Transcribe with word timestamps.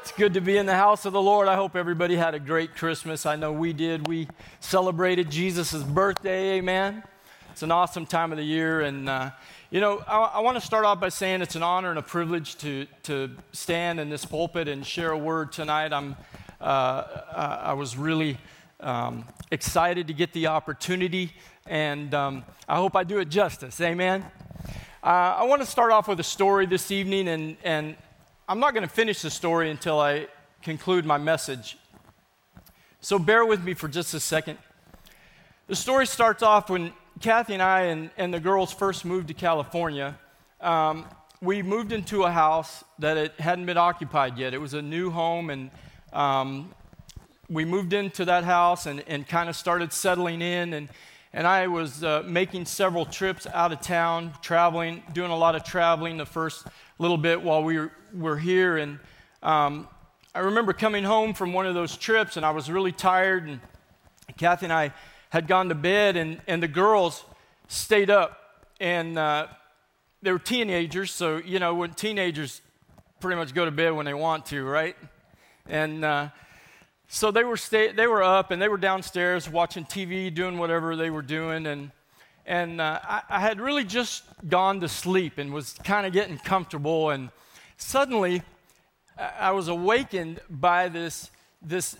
It's 0.00 0.12
good 0.12 0.32
to 0.32 0.40
be 0.40 0.56
in 0.56 0.64
the 0.64 0.74
house 0.74 1.04
of 1.04 1.12
the 1.12 1.20
Lord. 1.20 1.46
I 1.46 1.56
hope 1.56 1.76
everybody 1.76 2.16
had 2.16 2.34
a 2.34 2.38
great 2.38 2.74
Christmas. 2.74 3.26
I 3.26 3.36
know 3.36 3.52
we 3.52 3.74
did. 3.74 4.08
We 4.08 4.28
celebrated 4.60 5.30
Jesus' 5.30 5.82
birthday, 5.82 6.52
amen. 6.52 7.02
It's 7.50 7.62
an 7.62 7.70
awesome 7.70 8.06
time 8.06 8.32
of 8.32 8.38
the 8.38 8.44
year. 8.44 8.80
And, 8.80 9.10
uh, 9.10 9.30
you 9.70 9.78
know, 9.78 10.02
I, 10.08 10.16
I 10.16 10.38
want 10.40 10.58
to 10.58 10.64
start 10.64 10.86
off 10.86 11.00
by 11.00 11.10
saying 11.10 11.42
it's 11.42 11.54
an 11.54 11.62
honor 11.62 11.90
and 11.90 11.98
a 11.98 12.02
privilege 12.02 12.56
to, 12.56 12.86
to 13.02 13.30
stand 13.52 14.00
in 14.00 14.08
this 14.08 14.24
pulpit 14.24 14.68
and 14.68 14.86
share 14.86 15.10
a 15.10 15.18
word 15.18 15.52
tonight. 15.52 15.92
I'm, 15.92 16.16
uh, 16.62 17.60
I 17.60 17.74
was 17.74 17.94
really 17.94 18.38
um, 18.80 19.26
excited 19.50 20.06
to 20.06 20.14
get 20.14 20.32
the 20.32 20.46
opportunity, 20.46 21.34
and 21.66 22.14
um, 22.14 22.44
I 22.66 22.76
hope 22.76 22.96
I 22.96 23.04
do 23.04 23.18
it 23.18 23.28
justice, 23.28 23.78
amen. 23.82 24.24
Uh, 25.02 25.06
I 25.36 25.44
want 25.44 25.60
to 25.60 25.66
start 25.66 25.92
off 25.92 26.08
with 26.08 26.20
a 26.20 26.24
story 26.24 26.64
this 26.64 26.90
evening, 26.90 27.28
and, 27.28 27.58
and 27.62 27.96
I'm 28.50 28.58
not 28.58 28.74
going 28.74 28.82
to 28.82 28.92
finish 28.92 29.22
the 29.22 29.30
story 29.30 29.70
until 29.70 30.00
I 30.00 30.26
conclude 30.60 31.06
my 31.06 31.18
message. 31.18 31.78
So 33.00 33.16
bear 33.16 33.46
with 33.46 33.62
me 33.62 33.74
for 33.74 33.86
just 33.86 34.12
a 34.12 34.18
second. 34.18 34.58
The 35.68 35.76
story 35.76 36.04
starts 36.04 36.42
off 36.42 36.68
when 36.68 36.92
Kathy 37.20 37.52
and 37.52 37.62
I 37.62 37.82
and, 37.82 38.10
and 38.16 38.34
the 38.34 38.40
girls 38.40 38.72
first 38.72 39.04
moved 39.04 39.28
to 39.28 39.34
California. 39.34 40.18
Um, 40.60 41.06
we 41.40 41.62
moved 41.62 41.92
into 41.92 42.24
a 42.24 42.30
house 42.32 42.82
that 42.98 43.16
it 43.16 43.38
hadn't 43.38 43.66
been 43.66 43.78
occupied 43.78 44.36
yet. 44.36 44.52
It 44.52 44.60
was 44.60 44.74
a 44.74 44.82
new 44.82 45.10
home, 45.10 45.48
and 45.50 45.70
um, 46.12 46.74
we 47.48 47.64
moved 47.64 47.92
into 47.92 48.24
that 48.24 48.42
house 48.42 48.86
and, 48.86 49.04
and 49.06 49.28
kind 49.28 49.48
of 49.48 49.54
started 49.54 49.92
settling 49.92 50.42
in. 50.42 50.72
And, 50.72 50.88
and 51.32 51.46
I 51.46 51.68
was 51.68 52.02
uh, 52.02 52.24
making 52.26 52.64
several 52.64 53.06
trips 53.06 53.46
out 53.46 53.70
of 53.70 53.80
town, 53.80 54.32
traveling, 54.42 55.04
doing 55.12 55.30
a 55.30 55.36
lot 55.36 55.54
of 55.54 55.62
traveling 55.62 56.16
the 56.16 56.26
first 56.26 56.66
little 57.00 57.16
bit 57.16 57.42
while 57.42 57.64
we 57.64 57.88
were, 58.12 58.36
here. 58.36 58.76
And 58.76 58.98
um, 59.42 59.88
I 60.34 60.40
remember 60.40 60.74
coming 60.74 61.02
home 61.02 61.32
from 61.32 61.52
one 61.52 61.66
of 61.66 61.74
those 61.74 61.96
trips, 61.96 62.36
and 62.36 62.44
I 62.44 62.50
was 62.50 62.70
really 62.70 62.92
tired. 62.92 63.48
And 63.48 63.60
Kathy 64.36 64.66
and 64.66 64.72
I 64.72 64.92
had 65.30 65.48
gone 65.48 65.70
to 65.70 65.74
bed, 65.74 66.16
and, 66.16 66.40
and 66.46 66.62
the 66.62 66.68
girls 66.68 67.24
stayed 67.68 68.10
up. 68.10 68.66
And 68.80 69.18
uh, 69.18 69.46
they 70.20 70.30
were 70.30 70.38
teenagers, 70.38 71.10
so, 71.10 71.38
you 71.38 71.58
know, 71.58 71.74
when 71.74 71.94
teenagers 71.94 72.60
pretty 73.18 73.36
much 73.36 73.54
go 73.54 73.64
to 73.64 73.70
bed 73.70 73.92
when 73.92 74.04
they 74.04 74.14
want 74.14 74.46
to, 74.46 74.64
right? 74.64 74.96
And 75.66 76.04
uh, 76.04 76.28
so 77.08 77.30
they 77.30 77.44
were, 77.44 77.58
they 77.70 78.06
were 78.06 78.22
up, 78.22 78.50
and 78.50 78.60
they 78.60 78.68
were 78.68 78.78
downstairs 78.78 79.48
watching 79.48 79.84
TV, 79.84 80.32
doing 80.34 80.58
whatever 80.58 80.96
they 80.96 81.08
were 81.08 81.22
doing. 81.22 81.66
And 81.66 81.92
and 82.50 82.80
uh, 82.80 82.98
I, 83.04 83.22
I, 83.28 83.40
had 83.40 83.60
really 83.60 83.84
just 83.84 84.24
gone 84.48 84.80
to 84.80 84.88
sleep 84.88 85.38
and 85.38 85.52
was 85.52 85.74
kind 85.84 86.04
of 86.04 86.12
getting 86.12 86.36
comfortable. 86.36 87.10
And 87.10 87.30
suddenly, 87.76 88.42
I 89.16 89.52
was 89.52 89.68
awakened 89.68 90.40
by 90.50 90.88
this, 90.88 91.30
this 91.62 91.96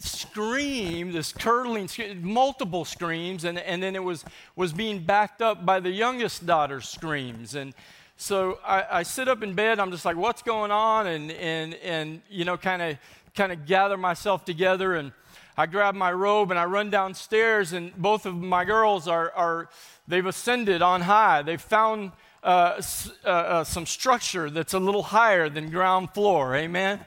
scream, 0.00 1.12
this 1.12 1.32
curdling, 1.32 1.88
multiple 2.20 2.84
screams, 2.84 3.44
and, 3.44 3.60
and 3.60 3.80
then 3.80 3.94
it 3.94 4.02
was, 4.02 4.24
was 4.56 4.72
being 4.72 4.98
backed 4.98 5.40
up 5.40 5.64
by 5.64 5.78
the 5.78 5.90
youngest 5.90 6.46
daughter's 6.46 6.88
screams. 6.88 7.54
And 7.54 7.72
so 8.16 8.58
I, 8.66 8.84
I 8.90 9.02
sit 9.04 9.28
up 9.28 9.44
in 9.44 9.54
bed, 9.54 9.78
I'm 9.78 9.92
just 9.92 10.04
like, 10.04 10.16
what's 10.16 10.42
going 10.42 10.72
on? 10.72 11.06
And, 11.06 11.30
and, 11.30 11.74
and 11.74 12.22
you 12.28 12.44
know, 12.44 12.56
kind 12.56 12.82
of 12.82 12.98
kind 13.36 13.52
of 13.52 13.64
gather 13.64 13.96
myself 13.96 14.44
together 14.44 14.94
and 14.96 15.12
I 15.56 15.66
grab 15.66 15.94
my 15.94 16.10
robe 16.10 16.50
and 16.50 16.58
I 16.58 16.64
run 16.64 16.88
downstairs, 16.88 17.74
and 17.74 17.94
both 17.96 18.24
of 18.24 18.34
my 18.34 18.64
girls 18.64 19.06
are, 19.06 19.30
are 19.32 19.68
they've 20.08 20.26
ascended 20.26 20.82
on 20.82 21.02
high. 21.02 21.42
They've 21.42 21.60
found 21.60 22.12
uh, 22.42 22.82
uh, 23.24 23.28
uh, 23.28 23.64
some 23.64 23.86
structure 23.86 24.50
that's 24.50 24.74
a 24.74 24.78
little 24.78 25.02
higher 25.02 25.48
than 25.48 25.70
ground 25.70 26.10
floor. 26.10 26.54
Amen. 26.56 27.00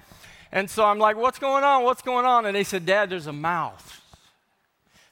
And 0.52 0.70
so 0.70 0.86
I'm 0.86 1.00
like, 1.00 1.18
what's 1.18 1.40
going 1.40 1.64
on? 1.64 1.84
What's 1.84 2.02
going 2.02 2.26
on? 2.26 2.46
And 2.46 2.56
they 2.56 2.64
said, 2.64 2.86
Dad, 2.86 3.10
there's 3.10 3.28
a 3.28 3.34
mouse. 3.34 4.02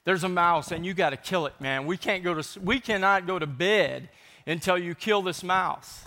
There's 0.05 0.23
a 0.23 0.29
mouse, 0.29 0.71
and 0.71 0.85
you 0.85 0.93
got 0.93 1.11
to 1.11 1.17
kill 1.17 1.45
it, 1.45 1.53
man. 1.59 1.85
We 1.85 1.97
can't 1.97 2.23
go 2.23 2.41
to 2.41 2.59
we 2.59 2.79
cannot 2.79 3.25
go 3.25 3.39
to 3.39 3.47
bed 3.47 4.09
until 4.45 4.77
you 4.77 4.95
kill 4.95 5.21
this 5.21 5.43
mouse. 5.43 6.05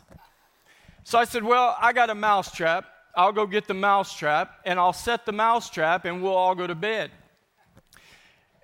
So 1.04 1.18
I 1.18 1.24
said, 1.24 1.44
Well, 1.44 1.76
I 1.80 1.92
got 1.92 2.10
a 2.10 2.14
mouse 2.14 2.52
trap. 2.52 2.84
I'll 3.14 3.32
go 3.32 3.46
get 3.46 3.66
the 3.66 3.74
mouse 3.74 4.14
trap 4.14 4.60
and 4.66 4.78
I'll 4.78 4.92
set 4.92 5.24
the 5.24 5.32
mouse 5.32 5.70
trap 5.70 6.04
and 6.04 6.22
we'll 6.22 6.34
all 6.34 6.54
go 6.54 6.66
to 6.66 6.74
bed. 6.74 7.10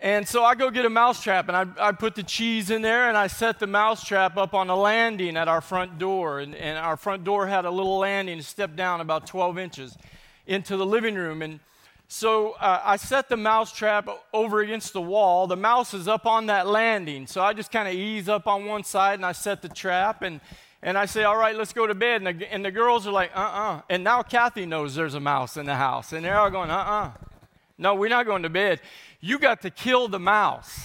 And 0.02 0.26
so 0.26 0.42
I 0.42 0.56
go 0.56 0.68
get 0.68 0.84
a 0.84 0.90
mouse 0.90 1.22
trap 1.22 1.46
and 1.46 1.56
I, 1.56 1.88
I 1.88 1.92
put 1.92 2.16
the 2.16 2.24
cheese 2.24 2.70
in 2.70 2.82
there 2.82 3.08
and 3.08 3.16
I 3.16 3.28
set 3.28 3.60
the 3.60 3.68
mouse 3.68 4.04
trap 4.04 4.36
up 4.36 4.52
on 4.52 4.68
a 4.68 4.74
landing 4.74 5.36
at 5.36 5.46
our 5.46 5.60
front 5.60 6.00
door. 6.00 6.40
And, 6.40 6.56
and 6.56 6.76
our 6.76 6.96
front 6.96 7.22
door 7.22 7.46
had 7.46 7.64
a 7.66 7.70
little 7.70 7.98
landing 7.98 8.38
to 8.38 8.42
step 8.42 8.74
down 8.74 9.00
about 9.00 9.28
12 9.28 9.58
inches 9.58 9.96
into 10.44 10.76
the 10.76 10.84
living 10.84 11.14
room. 11.14 11.40
And 11.40 11.60
so 12.08 12.54
uh, 12.54 12.80
I 12.82 12.96
set 12.96 13.28
the 13.28 13.36
mouse 13.36 13.72
trap 13.72 14.08
over 14.32 14.60
against 14.60 14.92
the 14.92 15.00
wall. 15.00 15.46
The 15.46 15.56
mouse 15.56 15.94
is 15.94 16.08
up 16.08 16.26
on 16.26 16.46
that 16.46 16.66
landing. 16.66 17.28
So 17.28 17.40
I 17.40 17.52
just 17.52 17.70
kind 17.70 17.86
of 17.86 17.94
ease 17.94 18.28
up 18.28 18.48
on 18.48 18.64
one 18.64 18.82
side 18.82 19.20
and 19.20 19.24
I 19.24 19.30
set 19.30 19.62
the 19.62 19.68
trap. 19.68 20.22
And 20.22 20.40
and 20.82 20.98
I 20.98 21.06
say, 21.06 21.22
all 21.22 21.36
right, 21.36 21.54
let's 21.54 21.72
go 21.72 21.86
to 21.86 21.94
bed. 21.94 22.26
And 22.26 22.40
the, 22.40 22.52
and 22.52 22.64
the 22.64 22.72
girls 22.72 23.06
are 23.06 23.12
like, 23.12 23.30
uh 23.36 23.38
uh-uh. 23.38 23.76
uh. 23.76 23.82
And 23.88 24.02
now 24.02 24.24
Kathy 24.24 24.66
knows 24.66 24.96
there's 24.96 25.14
a 25.14 25.20
mouse 25.20 25.56
in 25.56 25.64
the 25.64 25.76
house. 25.76 26.12
And 26.12 26.24
they're 26.24 26.36
all 26.36 26.50
going, 26.50 26.70
uh 26.70 26.74
uh-uh. 26.74 27.06
uh. 27.06 27.31
No, 27.78 27.94
we're 27.94 28.10
not 28.10 28.26
going 28.26 28.42
to 28.42 28.50
bed. 28.50 28.80
You 29.20 29.38
got 29.38 29.62
to 29.62 29.70
kill 29.70 30.08
the 30.08 30.18
mouse. 30.18 30.78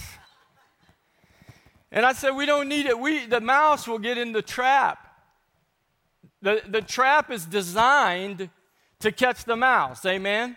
And 1.90 2.04
I 2.04 2.12
said, 2.12 2.30
we 2.30 2.46
don't 2.46 2.68
need 2.68 2.86
it. 2.86 2.98
We, 2.98 3.26
the 3.26 3.40
mouse 3.40 3.88
will 3.88 3.98
get 3.98 4.18
in 4.18 4.32
the 4.32 4.42
trap. 4.42 4.98
The, 6.42 6.62
the 6.66 6.82
trap 6.82 7.30
is 7.30 7.46
designed 7.46 8.50
to 9.00 9.12
catch 9.12 9.44
the 9.44 9.56
mouse. 9.56 10.04
Amen? 10.04 10.56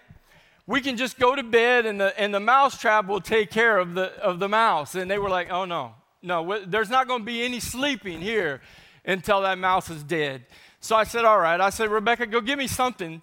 We 0.67 0.81
can 0.81 0.97
just 0.97 1.19
go 1.19 1.35
to 1.35 1.43
bed 1.43 1.85
and 1.85 1.99
the, 1.99 2.19
and 2.19 2.33
the 2.33 2.39
mouse 2.39 2.79
trap 2.79 3.07
will 3.07 3.21
take 3.21 3.49
care 3.49 3.77
of 3.77 3.93
the, 3.93 4.13
of 4.21 4.39
the 4.39 4.49
mouse. 4.49 4.95
And 4.95 5.09
they 5.09 5.17
were 5.17 5.29
like, 5.29 5.51
oh 5.51 5.65
no, 5.65 5.95
no, 6.21 6.63
there's 6.65 6.89
not 6.89 7.07
going 7.07 7.21
to 7.21 7.25
be 7.25 7.43
any 7.43 7.59
sleeping 7.59 8.21
here 8.21 8.61
until 9.05 9.41
that 9.41 9.57
mouse 9.57 9.89
is 9.89 10.03
dead. 10.03 10.45
So 10.79 10.95
I 10.95 11.03
said, 11.03 11.25
All 11.25 11.39
right. 11.39 11.61
I 11.61 11.69
said, 11.69 11.89
Rebecca, 11.89 12.25
go 12.27 12.41
give 12.41 12.57
me 12.57 12.67
something. 12.67 13.21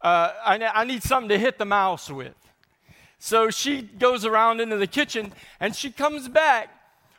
Uh, 0.00 0.32
I, 0.44 0.70
I 0.74 0.84
need 0.84 1.02
something 1.02 1.28
to 1.28 1.38
hit 1.38 1.58
the 1.58 1.64
mouse 1.64 2.10
with. 2.10 2.34
So 3.18 3.50
she 3.50 3.82
goes 3.82 4.24
around 4.24 4.60
into 4.60 4.76
the 4.76 4.86
kitchen 4.86 5.32
and 5.58 5.74
she 5.74 5.90
comes 5.90 6.28
back 6.28 6.70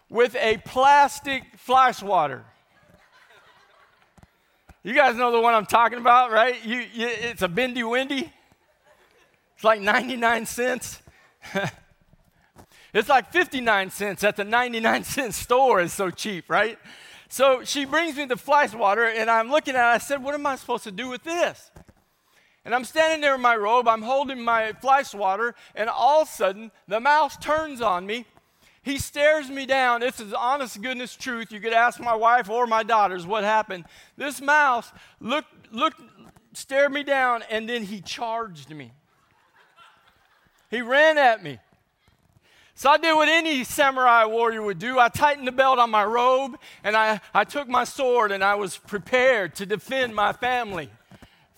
with 0.09 0.35
a 0.35 0.57
plastic 0.65 1.43
fly 1.57 1.91
swatter. 1.91 2.45
You 4.81 4.93
guys 4.93 5.17
know 5.17 5.31
the 5.31 5.41
one 5.41 5.53
I'm 5.53 5.65
talking 5.65 5.99
about, 5.99 6.31
right? 6.31 6.55
You, 6.65 6.77
you, 6.77 7.07
it's 7.07 7.41
a 7.41 7.49
bendy 7.49 7.83
windy. 7.83 8.31
It's 9.55 9.63
like 9.63 9.81
99 9.81 10.45
cents. 10.45 11.01
it's 12.93 13.09
like 13.09 13.31
59 13.33 13.89
cents 13.89 14.23
at 14.23 14.37
the 14.37 14.45
99 14.45 15.03
cent 15.03 15.33
store. 15.33 15.81
It's 15.81 15.93
so 15.93 16.09
cheap, 16.09 16.49
right? 16.49 16.79
So 17.27 17.63
she 17.65 17.83
brings 17.83 18.15
me 18.15 18.25
the 18.25 18.37
fly 18.37 18.67
swatter, 18.67 19.03
and 19.03 19.29
I'm 19.29 19.51
looking 19.51 19.75
at 19.75 19.91
it. 19.91 19.95
I 19.95 19.97
said, 19.97 20.23
What 20.23 20.33
am 20.33 20.47
I 20.47 20.55
supposed 20.55 20.85
to 20.85 20.91
do 20.91 21.09
with 21.09 21.23
this? 21.23 21.69
And 22.65 22.75
I'm 22.75 22.83
standing 22.83 23.21
there 23.21 23.35
in 23.35 23.41
my 23.41 23.55
robe, 23.55 23.87
I'm 23.87 24.01
holding 24.01 24.43
my 24.43 24.73
fly 24.73 25.03
swatter, 25.03 25.55
and 25.75 25.89
all 25.89 26.21
of 26.21 26.27
a 26.27 26.31
sudden, 26.31 26.71
the 26.87 26.99
mouse 26.99 27.37
turns 27.37 27.81
on 27.81 28.05
me. 28.05 28.25
He 28.81 28.97
stares 28.97 29.49
me 29.49 29.65
down. 29.65 30.01
This 30.01 30.19
is 30.19 30.33
honest 30.33 30.81
goodness 30.81 31.15
truth. 31.15 31.51
You 31.51 31.59
could 31.59 31.73
ask 31.73 31.99
my 31.99 32.15
wife 32.15 32.49
or 32.49 32.65
my 32.65 32.83
daughters 32.83 33.25
what 33.25 33.43
happened. 33.43 33.85
This 34.17 34.41
mouse 34.41 34.91
looked, 35.19 35.71
looked, 35.71 36.01
stared 36.53 36.91
me 36.91 37.03
down, 37.03 37.43
and 37.49 37.67
then 37.67 37.83
he 37.83 38.01
charged 38.01 38.69
me. 38.71 38.91
He 40.69 40.81
ran 40.81 41.17
at 41.17 41.43
me. 41.43 41.59
So 42.75 42.89
I 42.89 42.97
did 42.97 43.13
what 43.13 43.27
any 43.27 43.65
samurai 43.65 44.23
warrior 44.23 44.61
would 44.61 44.79
do. 44.79 44.99
I 44.99 45.09
tightened 45.09 45.45
the 45.45 45.51
belt 45.51 45.79
on 45.79 45.89
my 45.89 46.05
robe 46.05 46.57
and 46.81 46.95
I, 46.95 47.19
I 47.33 47.43
took 47.43 47.67
my 47.67 47.83
sword 47.83 48.31
and 48.31 48.41
I 48.41 48.55
was 48.55 48.77
prepared 48.77 49.53
to 49.55 49.65
defend 49.65 50.15
my 50.15 50.31
family 50.31 50.89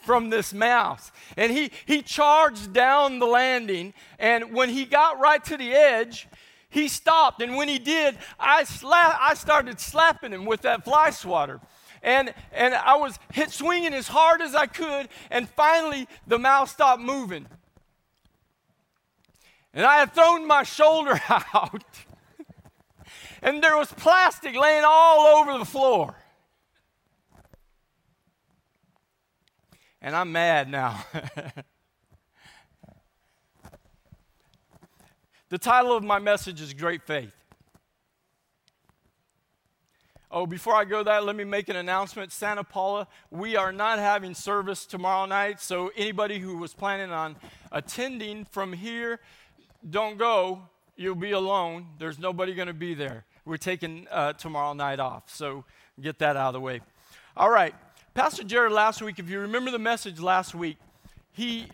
from 0.03 0.29
this 0.29 0.53
mouse. 0.53 1.11
And 1.37 1.51
he, 1.51 1.71
he 1.85 2.01
charged 2.01 2.73
down 2.73 3.19
the 3.19 3.25
landing. 3.25 3.93
And 4.19 4.53
when 4.53 4.69
he 4.69 4.85
got 4.85 5.19
right 5.19 5.43
to 5.45 5.57
the 5.57 5.71
edge, 5.71 6.27
he 6.69 6.87
stopped. 6.87 7.41
And 7.41 7.55
when 7.55 7.67
he 7.67 7.79
did, 7.79 8.17
I, 8.39 8.63
sla- 8.63 9.17
I 9.19 9.33
started 9.35 9.79
slapping 9.79 10.31
him 10.31 10.45
with 10.45 10.61
that 10.61 10.83
fly 10.83 11.09
swatter. 11.09 11.59
And, 12.03 12.33
and 12.51 12.73
I 12.73 12.95
was 12.95 13.19
hit 13.31 13.51
swinging 13.51 13.93
as 13.93 14.07
hard 14.07 14.41
as 14.41 14.55
I 14.55 14.65
could. 14.65 15.09
And 15.29 15.47
finally, 15.49 16.07
the 16.27 16.39
mouse 16.39 16.71
stopped 16.71 17.01
moving. 17.01 17.47
And 19.73 19.85
I 19.85 19.97
had 19.97 20.13
thrown 20.13 20.45
my 20.47 20.63
shoulder 20.63 21.19
out, 21.53 21.83
and 23.41 23.63
there 23.63 23.77
was 23.77 23.91
plastic 23.91 24.55
laying 24.55 24.83
all 24.85 25.39
over 25.39 25.57
the 25.57 25.65
floor. 25.65 26.15
And 30.01 30.15
I'm 30.15 30.31
mad 30.31 30.67
now. 30.69 31.05
the 35.49 35.59
title 35.59 35.95
of 35.95 36.03
my 36.03 36.17
message 36.17 36.59
is 36.59 36.73
Great 36.73 37.03
Faith. 37.03 37.33
Oh, 40.31 40.45
before 40.47 40.73
I 40.73 40.85
go 40.85 41.03
that, 41.03 41.25
let 41.25 41.35
me 41.35 41.43
make 41.43 41.67
an 41.69 41.75
announcement. 41.75 42.31
Santa 42.31 42.63
Paula, 42.63 43.07
we 43.29 43.57
are 43.57 43.73
not 43.73 43.99
having 43.99 44.33
service 44.33 44.85
tomorrow 44.85 45.25
night, 45.25 45.59
so 45.59 45.91
anybody 45.95 46.39
who 46.39 46.57
was 46.57 46.73
planning 46.73 47.11
on 47.11 47.35
attending 47.71 48.45
from 48.45 48.71
here, 48.73 49.19
don't 49.87 50.17
go. 50.17 50.61
You'll 50.95 51.15
be 51.15 51.31
alone. 51.31 51.87
There's 51.99 52.17
nobody 52.17 52.55
going 52.55 52.69
to 52.69 52.73
be 52.73 52.93
there. 52.93 53.25
We're 53.43 53.57
taking 53.57 54.07
uh, 54.09 54.33
tomorrow 54.33 54.73
night 54.73 54.99
off, 54.99 55.29
so 55.29 55.65
get 55.99 56.19
that 56.19 56.37
out 56.37 56.47
of 56.47 56.53
the 56.53 56.61
way. 56.61 56.79
All 57.35 57.49
right. 57.49 57.75
Pastor 58.13 58.43
Jared 58.43 58.73
last 58.73 59.01
week, 59.01 59.19
if 59.19 59.29
you 59.29 59.39
remember 59.39 59.71
the 59.71 59.79
message 59.79 60.19
last 60.19 60.53
week, 60.53 60.77
he 61.31 61.67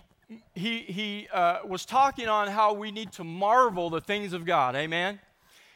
he, 0.53 0.79
he 0.79 1.27
uh, 1.33 1.59
was 1.65 1.83
talking 1.83 2.27
on 2.27 2.47
how 2.49 2.73
we 2.73 2.91
need 2.91 3.11
to 3.13 3.23
marvel 3.23 3.89
the 3.89 4.01
things 4.01 4.33
of 4.33 4.45
God. 4.45 4.75
Amen? 4.75 5.19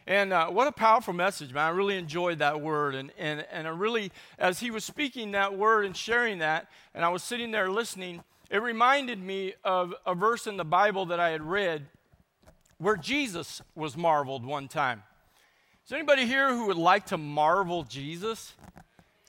And 0.06 0.32
uh, 0.32 0.50
what 0.50 0.68
a 0.68 0.72
powerful 0.72 1.14
message, 1.14 1.52
man. 1.54 1.66
I 1.66 1.70
really 1.70 1.98
enjoyed 1.98 2.40
that 2.40 2.62
word. 2.62 2.94
And, 2.94 3.12
and, 3.18 3.46
and 3.52 3.66
I 3.66 3.72
really, 3.72 4.12
as 4.38 4.60
he 4.60 4.70
was 4.70 4.84
speaking 4.84 5.32
that 5.32 5.58
word 5.58 5.86
and 5.86 5.96
sharing 5.96 6.40
that, 6.40 6.68
and 6.94 7.04
I 7.04 7.10
was 7.10 7.24
sitting 7.24 7.52
there 7.52 7.72
listening, 7.72 8.22
it 8.50 8.62
reminded 8.62 9.24
me 9.24 9.54
of 9.64 9.96
a 10.06 10.14
verse 10.14 10.46
in 10.46 10.58
the 10.58 10.66
Bible 10.66 11.08
that 11.08 11.20
I 11.20 11.30
had 11.30 11.42
read 11.42 11.88
where 12.78 12.98
Jesus 12.98 13.62
was 13.74 13.96
marveled 13.96 14.46
one 14.46 14.68
time. 14.68 15.02
Is 15.86 15.94
anybody 15.94 16.26
here 16.26 16.50
who 16.54 16.68
would 16.68 16.78
like 16.78 17.08
to 17.08 17.18
marvel 17.18 17.84
Jesus? 17.84 18.54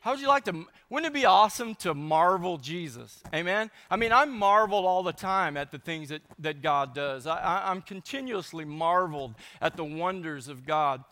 How 0.03 0.11
would 0.11 0.21
you 0.21 0.27
like 0.27 0.45
to? 0.47 0.67
Wouldn't 0.91 1.15
it 1.15 1.15
be 1.15 1.27
awesome 1.27 1.77
to 1.77 1.95
marvel 1.95 2.59
Jesus? 2.59 3.23
Amen? 3.33 3.71
I 3.89 3.95
mean, 3.95 4.13
I'm 4.13 4.37
marveled 4.37 4.85
all 4.85 5.05
the 5.05 5.13
time 5.13 5.57
at 5.57 5.71
the 5.71 5.79
things 5.79 6.09
that, 6.09 6.23
that 6.41 6.61
God 6.61 6.93
does. 6.93 7.25
I, 7.25 7.71
am 7.71 7.83
continuously 7.83 8.65
marveled 8.65 9.37
at 9.61 9.77
the 9.77 9.85
wonders 9.85 10.49
of 10.49 10.67
God. 10.67 11.05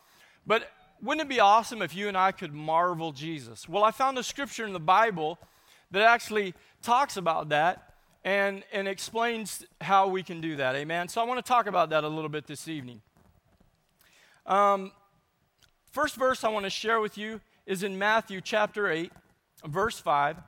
But 0.45 0.69
wouldn't 1.01 1.25
it 1.25 1.29
be 1.29 1.39
awesome 1.39 1.83
if 1.83 1.95
you 1.95 2.09
and 2.09 2.19
I 2.19 2.33
could 2.33 2.53
marvel 2.53 3.13
Jesus? 3.13 3.69
Well, 3.69 3.85
I 3.85 3.93
found 3.93 4.19
a 4.19 4.25
scripture 4.25 4.67
in 4.67 4.73
the 4.73 4.81
Bible 4.81 5.39
that 5.93 6.03
actually 6.03 6.53
talks 6.83 7.17
about 7.17 7.51
that 7.51 7.95
and, 8.25 8.65
and 8.73 8.89
explains 8.89 9.65
how 9.81 10.09
we 10.09 10.25
can 10.25 10.41
do 10.41 10.57
that. 10.57 10.75
Amen? 10.75 11.07
So 11.07 11.21
I 11.21 11.25
want 11.25 11.39
to 11.39 11.49
talk 11.49 11.69
about 11.69 11.91
that 11.91 12.03
a 12.03 12.09
little 12.09 12.29
bit 12.29 12.49
this 12.49 12.67
evening. 12.67 13.03
Um, 14.47 14.91
first 15.93 16.17
verse 16.17 16.43
I 16.43 16.49
want 16.49 16.65
to 16.65 16.71
share 16.71 17.01
with 17.01 17.17
you 17.17 17.41
is 17.71 17.85
in 17.85 17.97
Matthew 17.97 18.41
chapter 18.41 18.91
8, 18.91 19.13
verse 19.65 20.01
5. 20.01 20.39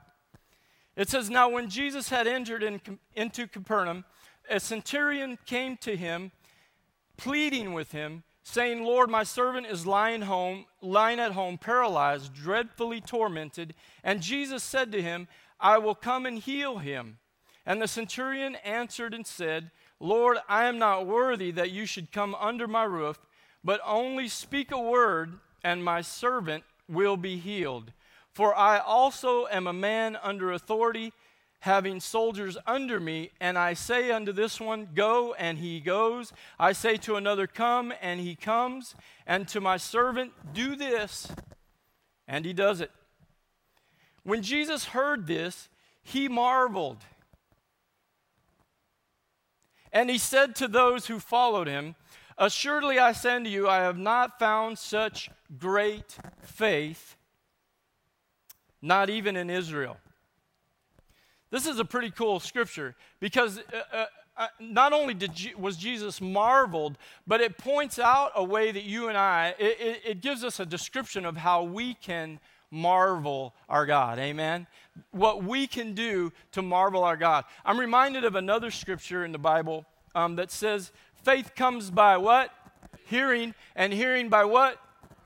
It 0.97 1.07
says, 1.07 1.29
Now 1.29 1.47
when 1.47 1.69
Jesus 1.69 2.09
had 2.09 2.27
entered 2.27 2.61
in, 2.61 2.81
into 3.15 3.47
Capernaum, 3.47 4.03
a 4.49 4.59
centurion 4.59 5.37
came 5.45 5.77
to 5.77 5.95
him, 5.95 6.33
pleading 7.15 7.71
with 7.71 7.93
him, 7.93 8.23
saying, 8.43 8.83
Lord, 8.83 9.09
my 9.09 9.23
servant 9.23 9.67
is 9.67 9.87
lying 9.87 10.23
home, 10.23 10.65
lying 10.81 11.21
at 11.21 11.31
home, 11.31 11.57
paralyzed, 11.57 12.33
dreadfully 12.33 12.99
tormented. 12.99 13.73
And 14.03 14.21
Jesus 14.21 14.61
said 14.61 14.91
to 14.91 15.01
him, 15.01 15.29
I 15.61 15.77
will 15.77 15.95
come 15.95 16.25
and 16.25 16.37
heal 16.37 16.79
him. 16.79 17.19
And 17.65 17.81
the 17.81 17.87
centurion 17.87 18.57
answered 18.65 19.13
and 19.13 19.25
said, 19.25 19.71
Lord, 19.97 20.39
I 20.49 20.65
am 20.65 20.77
not 20.77 21.07
worthy 21.07 21.51
that 21.51 21.71
you 21.71 21.85
should 21.85 22.11
come 22.11 22.35
under 22.35 22.67
my 22.67 22.83
roof, 22.83 23.17
but 23.63 23.79
only 23.85 24.27
speak 24.27 24.71
a 24.71 24.77
word, 24.77 25.39
and 25.63 25.85
my 25.85 26.01
servant 26.01 26.65
will 26.87 27.17
be 27.17 27.37
healed. 27.37 27.91
For 28.31 28.55
I 28.55 28.79
also 28.79 29.47
am 29.47 29.67
a 29.67 29.73
man 29.73 30.17
under 30.21 30.51
authority, 30.51 31.13
having 31.59 31.99
soldiers 31.99 32.57
under 32.65 32.99
me, 32.99 33.31
and 33.39 33.57
I 33.57 33.73
say 33.73 34.11
unto 34.11 34.31
this 34.31 34.59
one, 34.59 34.89
Go, 34.95 35.33
and 35.35 35.59
he 35.59 35.79
goes. 35.79 36.33
I 36.59 36.73
say 36.73 36.97
to 36.97 37.15
another, 37.15 37.47
Come, 37.47 37.93
and 38.01 38.19
he 38.19 38.35
comes. 38.35 38.95
And 39.27 39.47
to 39.49 39.61
my 39.61 39.77
servant, 39.77 40.33
Do 40.53 40.75
this, 40.75 41.31
and 42.27 42.43
he 42.43 42.53
does 42.53 42.81
it. 42.81 42.91
When 44.23 44.41
Jesus 44.41 44.85
heard 44.85 45.27
this, 45.27 45.69
he 46.01 46.27
marveled. 46.27 47.03
And 49.91 50.09
he 50.09 50.17
said 50.17 50.55
to 50.55 50.67
those 50.67 51.05
who 51.05 51.19
followed 51.19 51.67
him, 51.67 51.95
Assuredly 52.37 52.97
I 52.97 53.11
say 53.11 53.35
unto 53.35 53.49
you, 53.49 53.69
I 53.69 53.81
have 53.81 53.97
not 53.97 54.39
found 54.39 54.79
such 54.79 55.29
great 55.57 56.17
faith, 56.41 57.15
not 58.81 59.09
even 59.09 59.35
in 59.35 59.49
Israel. 59.49 59.97
This 61.51 61.67
is 61.67 61.79
a 61.79 61.85
pretty 61.85 62.09
cool 62.09 62.39
scripture 62.39 62.95
because 63.19 63.59
uh, 63.59 63.95
uh, 63.95 64.05
uh, 64.35 64.47
not 64.59 64.91
only 64.93 65.13
did 65.13 65.35
G- 65.35 65.53
was 65.55 65.77
Jesus 65.77 66.19
marveled, 66.19 66.97
but 67.27 67.41
it 67.41 67.57
points 67.57 67.99
out 67.99 68.31
a 68.35 68.43
way 68.43 68.71
that 68.71 68.83
you 68.83 69.07
and 69.07 69.17
I, 69.17 69.53
it, 69.59 69.79
it, 69.79 70.01
it 70.05 70.21
gives 70.21 70.43
us 70.43 70.59
a 70.59 70.65
description 70.65 71.25
of 71.25 71.37
how 71.37 71.63
we 71.63 71.93
can 71.93 72.39
marvel 72.71 73.53
our 73.69 73.85
God. 73.85 74.17
Amen? 74.17 74.65
What 75.11 75.43
we 75.43 75.67
can 75.67 75.93
do 75.93 76.33
to 76.53 76.63
marvel 76.63 77.03
our 77.03 77.15
God. 77.15 77.45
I'm 77.63 77.79
reminded 77.79 78.25
of 78.25 78.35
another 78.35 78.71
scripture 78.71 79.23
in 79.23 79.31
the 79.31 79.37
Bible 79.37 79.85
um, 80.15 80.35
that 80.37 80.49
says, 80.49 80.91
faith 81.23 81.53
comes 81.55 81.91
by 81.91 82.17
what? 82.17 82.49
Hearing, 83.05 83.53
and 83.75 83.93
hearing 83.93 84.29
by 84.29 84.45
what? 84.45 84.79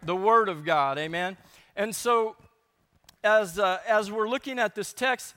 The 0.08 0.16
Word 0.16 0.50
of 0.50 0.66
God. 0.66 0.98
Amen. 0.98 1.38
And 1.76 1.96
so, 1.96 2.36
as, 3.24 3.60
uh, 3.60 3.80
as 3.88 4.10
we're 4.10 4.28
looking 4.28 4.58
at 4.58 4.74
this 4.74 4.94
text, 4.94 5.36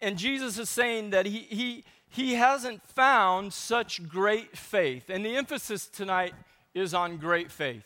and 0.00 0.18
Jesus 0.18 0.58
is 0.58 0.68
saying 0.68 1.10
that 1.10 1.26
he, 1.26 1.46
he, 1.48 1.84
he 2.08 2.34
hasn't 2.34 2.82
found 2.82 3.52
such 3.52 4.06
great 4.08 4.56
faith. 4.58 5.08
And 5.08 5.24
the 5.24 5.36
emphasis 5.36 5.86
tonight 5.86 6.34
is 6.74 6.92
on 6.92 7.18
great 7.18 7.52
faith. 7.52 7.84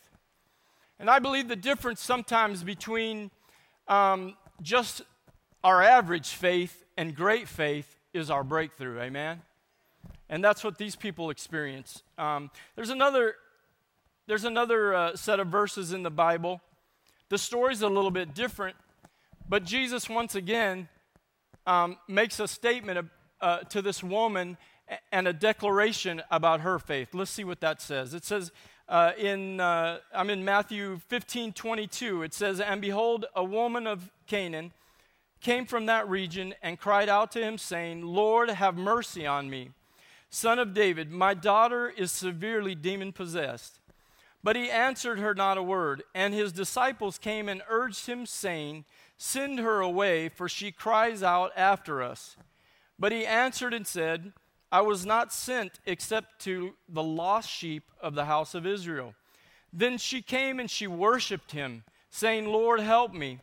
And 0.98 1.10
I 1.10 1.18
believe 1.18 1.48
the 1.48 1.56
difference 1.56 2.00
sometimes 2.00 2.64
between 2.64 3.30
um, 3.86 4.36
just 4.62 5.02
our 5.62 5.82
average 5.82 6.30
faith 6.30 6.84
and 6.96 7.14
great 7.14 7.48
faith 7.48 7.98
is 8.14 8.30
our 8.30 8.44
breakthrough. 8.44 8.98
Amen? 9.00 9.42
And 10.30 10.42
that's 10.42 10.64
what 10.64 10.78
these 10.78 10.96
people 10.96 11.28
experience. 11.28 12.02
Um, 12.16 12.50
there's 12.76 12.90
another 12.90 13.34
there's 14.26 14.44
another 14.44 14.94
uh, 14.94 15.16
set 15.16 15.38
of 15.38 15.48
verses 15.48 15.92
in 15.92 16.02
the 16.02 16.10
Bible. 16.10 16.62
The 17.28 17.38
story's 17.38 17.82
a 17.82 17.88
little 17.88 18.10
bit 18.10 18.34
different, 18.34 18.76
but 19.48 19.64
Jesus 19.64 20.08
once 20.08 20.34
again 20.34 20.88
um, 21.66 21.98
makes 22.08 22.40
a 22.40 22.48
statement 22.48 23.10
uh, 23.40 23.58
to 23.60 23.82
this 23.82 24.02
woman 24.02 24.56
and 25.12 25.28
a 25.28 25.32
declaration 25.32 26.22
about 26.30 26.60
her 26.60 26.78
faith. 26.78 27.14
Let's 27.14 27.30
see 27.30 27.44
what 27.44 27.60
that 27.60 27.82
says. 27.82 28.14
It 28.14 28.24
says 28.24 28.50
uh, 28.88 29.12
in 29.18 29.60
uh, 29.60 29.98
I'm 30.14 30.30
in 30.30 30.44
Matthew 30.44 31.00
15, 31.08 31.52
22. 31.52 32.22
It 32.22 32.34
says, 32.34 32.60
"And 32.60 32.80
behold, 32.80 33.26
a 33.34 33.44
woman 33.44 33.86
of 33.86 34.10
Canaan 34.26 34.72
came 35.40 35.66
from 35.66 35.86
that 35.86 36.08
region 36.08 36.54
and 36.62 36.78
cried 36.78 37.08
out 37.08 37.30
to 37.32 37.40
him, 37.40 37.58
saying, 37.58 38.02
Lord, 38.02 38.48
have 38.48 38.76
mercy 38.76 39.26
on 39.26 39.50
me, 39.50 39.70
son 40.30 40.58
of 40.58 40.72
David. 40.72 41.10
My 41.10 41.34
daughter 41.34 41.88
is 41.88 42.10
severely 42.10 42.74
demon 42.74 43.12
possessed." 43.12 43.80
But 44.44 44.56
he 44.56 44.70
answered 44.70 45.18
her 45.18 45.34
not 45.34 45.56
a 45.56 45.62
word. 45.62 46.04
And 46.14 46.34
his 46.34 46.52
disciples 46.52 47.18
came 47.18 47.48
and 47.48 47.62
urged 47.68 48.06
him, 48.06 48.26
saying, 48.26 48.84
Send 49.16 49.58
her 49.58 49.80
away, 49.80 50.28
for 50.28 50.48
she 50.50 50.70
cries 50.70 51.22
out 51.22 51.50
after 51.56 52.02
us. 52.02 52.36
But 52.98 53.10
he 53.10 53.24
answered 53.24 53.72
and 53.72 53.86
said, 53.86 54.34
I 54.70 54.82
was 54.82 55.06
not 55.06 55.32
sent 55.32 55.80
except 55.86 56.40
to 56.40 56.74
the 56.88 57.02
lost 57.02 57.48
sheep 57.48 57.84
of 58.02 58.14
the 58.14 58.26
house 58.26 58.54
of 58.54 58.66
Israel. 58.66 59.14
Then 59.72 59.96
she 59.96 60.20
came 60.20 60.60
and 60.60 60.70
she 60.70 60.86
worshipped 60.86 61.52
him, 61.52 61.84
saying, 62.10 62.46
Lord, 62.46 62.80
help 62.80 63.14
me. 63.14 63.38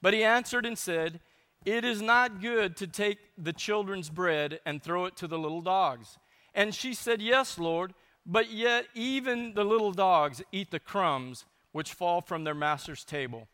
But 0.00 0.14
he 0.14 0.24
answered 0.24 0.64
and 0.64 0.78
said, 0.78 1.20
It 1.66 1.84
is 1.84 2.00
not 2.00 2.40
good 2.40 2.74
to 2.78 2.86
take 2.86 3.18
the 3.36 3.52
children's 3.52 4.08
bread 4.08 4.60
and 4.64 4.82
throw 4.82 5.04
it 5.04 5.16
to 5.16 5.26
the 5.26 5.38
little 5.38 5.60
dogs. 5.60 6.16
And 6.54 6.74
she 6.74 6.94
said, 6.94 7.20
Yes, 7.20 7.58
Lord. 7.58 7.92
But 8.30 8.50
yet, 8.50 8.86
even 8.94 9.54
the 9.54 9.64
little 9.64 9.90
dogs 9.90 10.42
eat 10.52 10.70
the 10.70 10.78
crumbs 10.78 11.46
which 11.72 11.94
fall 11.94 12.20
from 12.20 12.44
their 12.44 12.54
master's 12.54 13.02
table. 13.02 13.48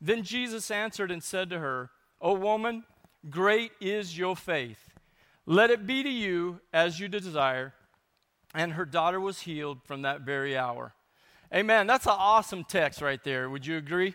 Then 0.00 0.22
Jesus 0.22 0.70
answered 0.70 1.10
and 1.10 1.22
said 1.22 1.50
to 1.50 1.58
her, 1.58 1.90
O 2.22 2.32
woman, 2.32 2.84
great 3.28 3.72
is 3.78 4.16
your 4.16 4.34
faith. 4.34 4.94
Let 5.44 5.70
it 5.70 5.86
be 5.86 6.02
to 6.02 6.08
you 6.08 6.60
as 6.72 6.98
you 6.98 7.08
desire. 7.08 7.74
And 8.54 8.72
her 8.72 8.86
daughter 8.86 9.20
was 9.20 9.40
healed 9.40 9.82
from 9.84 10.00
that 10.02 10.22
very 10.22 10.56
hour. 10.56 10.94
Amen. 11.54 11.86
That's 11.86 12.06
an 12.06 12.14
awesome 12.16 12.64
text 12.64 13.02
right 13.02 13.22
there. 13.22 13.50
Would 13.50 13.66
you 13.66 13.76
agree? 13.76 14.14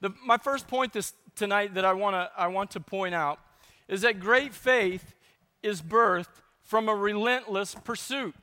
The, 0.00 0.14
my 0.24 0.38
first 0.38 0.68
point 0.68 0.94
this 0.94 1.12
tonight 1.36 1.74
that 1.74 1.84
I, 1.84 1.92
wanna, 1.92 2.30
I 2.34 2.46
want 2.46 2.70
to 2.72 2.80
point 2.80 3.14
out 3.14 3.40
is 3.88 4.00
that 4.00 4.20
great 4.20 4.54
faith 4.54 5.14
is 5.62 5.82
birthed 5.82 6.40
from 6.62 6.88
a 6.88 6.94
relentless 6.94 7.74
pursuit. 7.74 8.34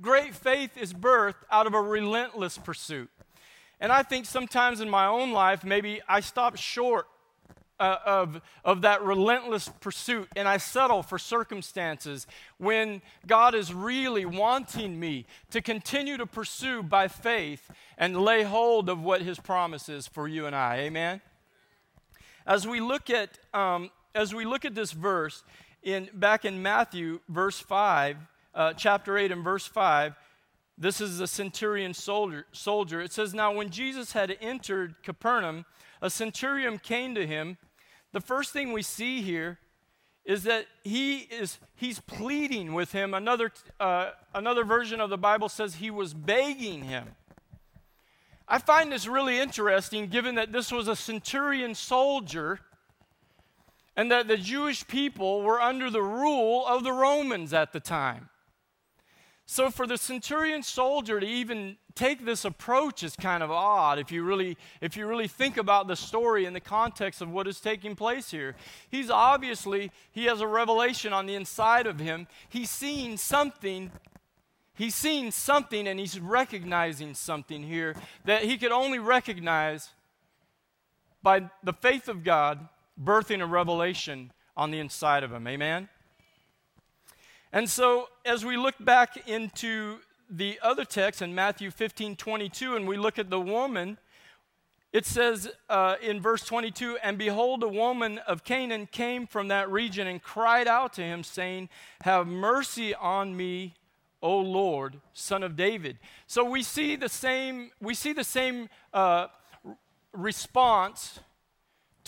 Great 0.00 0.34
faith 0.34 0.76
is 0.76 0.92
birthed 0.92 1.44
out 1.50 1.66
of 1.66 1.74
a 1.74 1.80
relentless 1.80 2.56
pursuit. 2.56 3.10
And 3.80 3.92
I 3.92 4.02
think 4.02 4.26
sometimes 4.26 4.80
in 4.80 4.88
my 4.88 5.06
own 5.06 5.32
life, 5.32 5.64
maybe 5.64 6.00
I 6.08 6.20
stop 6.20 6.56
short 6.56 7.06
uh, 7.80 7.96
of, 8.04 8.40
of 8.64 8.82
that 8.82 9.02
relentless 9.02 9.68
pursuit 9.80 10.28
and 10.34 10.48
I 10.48 10.56
settle 10.56 11.02
for 11.02 11.18
circumstances 11.18 12.26
when 12.58 13.02
God 13.26 13.54
is 13.54 13.72
really 13.72 14.24
wanting 14.24 14.98
me 14.98 15.26
to 15.50 15.60
continue 15.60 16.16
to 16.16 16.26
pursue 16.26 16.82
by 16.82 17.08
faith 17.08 17.70
and 17.96 18.20
lay 18.20 18.42
hold 18.42 18.88
of 18.88 19.02
what 19.02 19.22
His 19.22 19.38
promise 19.38 19.88
is 19.88 20.06
for 20.08 20.26
you 20.26 20.46
and 20.46 20.56
I. 20.56 20.78
Amen? 20.78 21.20
As 22.46 22.66
we 22.66 22.80
look 22.80 23.10
at, 23.10 23.38
um, 23.54 23.90
as 24.14 24.34
we 24.34 24.44
look 24.44 24.64
at 24.64 24.74
this 24.74 24.92
verse, 24.92 25.44
in, 25.82 26.08
back 26.12 26.44
in 26.44 26.60
Matthew, 26.60 27.20
verse 27.28 27.60
5, 27.60 28.16
uh, 28.54 28.72
chapter 28.74 29.18
8 29.18 29.32
and 29.32 29.44
verse 29.44 29.66
5, 29.66 30.14
this 30.76 31.00
is 31.00 31.18
the 31.18 31.26
centurion 31.26 31.92
soldier, 31.92 32.46
soldier. 32.52 33.00
It 33.00 33.12
says, 33.12 33.34
Now 33.34 33.52
when 33.52 33.70
Jesus 33.70 34.12
had 34.12 34.36
entered 34.40 34.94
Capernaum, 35.02 35.64
a 36.00 36.08
centurion 36.08 36.78
came 36.78 37.14
to 37.16 37.26
him. 37.26 37.58
The 38.12 38.20
first 38.20 38.52
thing 38.52 38.72
we 38.72 38.82
see 38.82 39.20
here 39.22 39.58
is 40.24 40.44
that 40.44 40.66
he 40.84 41.20
is 41.20 41.58
he's 41.74 41.98
pleading 42.00 42.74
with 42.74 42.92
him. 42.92 43.14
Another 43.14 43.50
uh, 43.80 44.10
another 44.34 44.62
version 44.62 45.00
of 45.00 45.10
the 45.10 45.18
bible 45.18 45.48
says 45.48 45.76
he 45.76 45.90
was 45.90 46.14
begging 46.14 46.84
him. 46.84 47.08
I 48.46 48.58
find 48.58 48.92
this 48.92 49.06
really 49.06 49.38
interesting 49.38 50.06
given 50.06 50.36
that 50.36 50.52
this 50.52 50.70
was 50.70 50.86
a 50.86 50.94
centurion 50.94 51.74
soldier 51.74 52.60
and 53.96 54.10
that 54.10 54.28
the 54.28 54.36
jewish 54.36 54.86
people 54.86 55.42
were 55.42 55.60
under 55.60 55.90
the 55.90 56.02
rule 56.02 56.64
of 56.66 56.84
the 56.84 56.92
romans 56.92 57.52
at 57.52 57.72
the 57.72 57.80
time 57.80 58.28
so 59.50 59.70
for 59.70 59.86
the 59.86 59.96
centurion 59.96 60.62
soldier 60.62 61.18
to 61.18 61.26
even 61.26 61.78
take 61.94 62.26
this 62.26 62.44
approach 62.44 63.02
is 63.02 63.16
kind 63.16 63.42
of 63.42 63.50
odd 63.50 63.98
if 63.98 64.12
you 64.12 64.22
really 64.22 64.58
if 64.82 64.94
you 64.94 65.06
really 65.06 65.26
think 65.26 65.56
about 65.56 65.88
the 65.88 65.96
story 65.96 66.44
in 66.44 66.52
the 66.52 66.60
context 66.60 67.22
of 67.22 67.30
what 67.30 67.48
is 67.48 67.58
taking 67.58 67.96
place 67.96 68.30
here. 68.30 68.54
He's 68.90 69.08
obviously 69.08 69.90
he 70.12 70.26
has 70.26 70.42
a 70.42 70.46
revelation 70.46 71.14
on 71.14 71.24
the 71.24 71.34
inside 71.34 71.86
of 71.86 71.98
him. 71.98 72.26
He's 72.50 72.68
seeing 72.68 73.16
something 73.16 73.90
He's 74.74 74.94
seeing 74.94 75.32
something 75.32 75.88
and 75.88 75.98
he's 75.98 76.20
recognizing 76.20 77.14
something 77.14 77.64
here 77.64 77.96
that 78.26 78.44
he 78.44 78.56
could 78.58 78.70
only 78.70 79.00
recognize 79.00 79.88
by 81.20 81.50
the 81.64 81.72
faith 81.72 82.08
of 82.08 82.22
God 82.22 82.68
birthing 83.02 83.42
a 83.42 83.46
revelation 83.46 84.30
on 84.56 84.70
the 84.70 84.78
inside 84.78 85.24
of 85.24 85.32
him. 85.32 85.48
Amen? 85.48 85.88
And 87.52 87.68
so, 87.68 88.08
as 88.24 88.44
we 88.44 88.56
look 88.56 88.74
back 88.78 89.28
into 89.28 89.98
the 90.28 90.58
other 90.62 90.84
text 90.84 91.22
in 91.22 91.34
Matthew 91.34 91.70
15 91.70 92.16
22, 92.16 92.76
and 92.76 92.86
we 92.86 92.96
look 92.96 93.18
at 93.18 93.30
the 93.30 93.40
woman, 93.40 93.96
it 94.92 95.06
says 95.06 95.48
uh, 95.68 95.96
in 96.02 96.20
verse 96.20 96.44
22 96.44 96.98
And 97.02 97.16
behold, 97.16 97.62
a 97.62 97.68
woman 97.68 98.18
of 98.26 98.44
Canaan 98.44 98.86
came 98.86 99.26
from 99.26 99.48
that 99.48 99.70
region 99.70 100.06
and 100.06 100.22
cried 100.22 100.66
out 100.66 100.92
to 100.94 101.02
him, 101.02 101.22
saying, 101.22 101.70
Have 102.02 102.26
mercy 102.26 102.94
on 102.94 103.36
me, 103.36 103.74
O 104.22 104.38
Lord, 104.38 105.00
son 105.14 105.42
of 105.42 105.56
David. 105.56 105.98
So 106.26 106.44
we 106.44 106.62
see 106.62 106.96
the 106.96 107.08
same, 107.08 107.70
we 107.80 107.94
see 107.94 108.12
the 108.12 108.24
same 108.24 108.68
uh, 108.92 109.28
response 110.12 111.20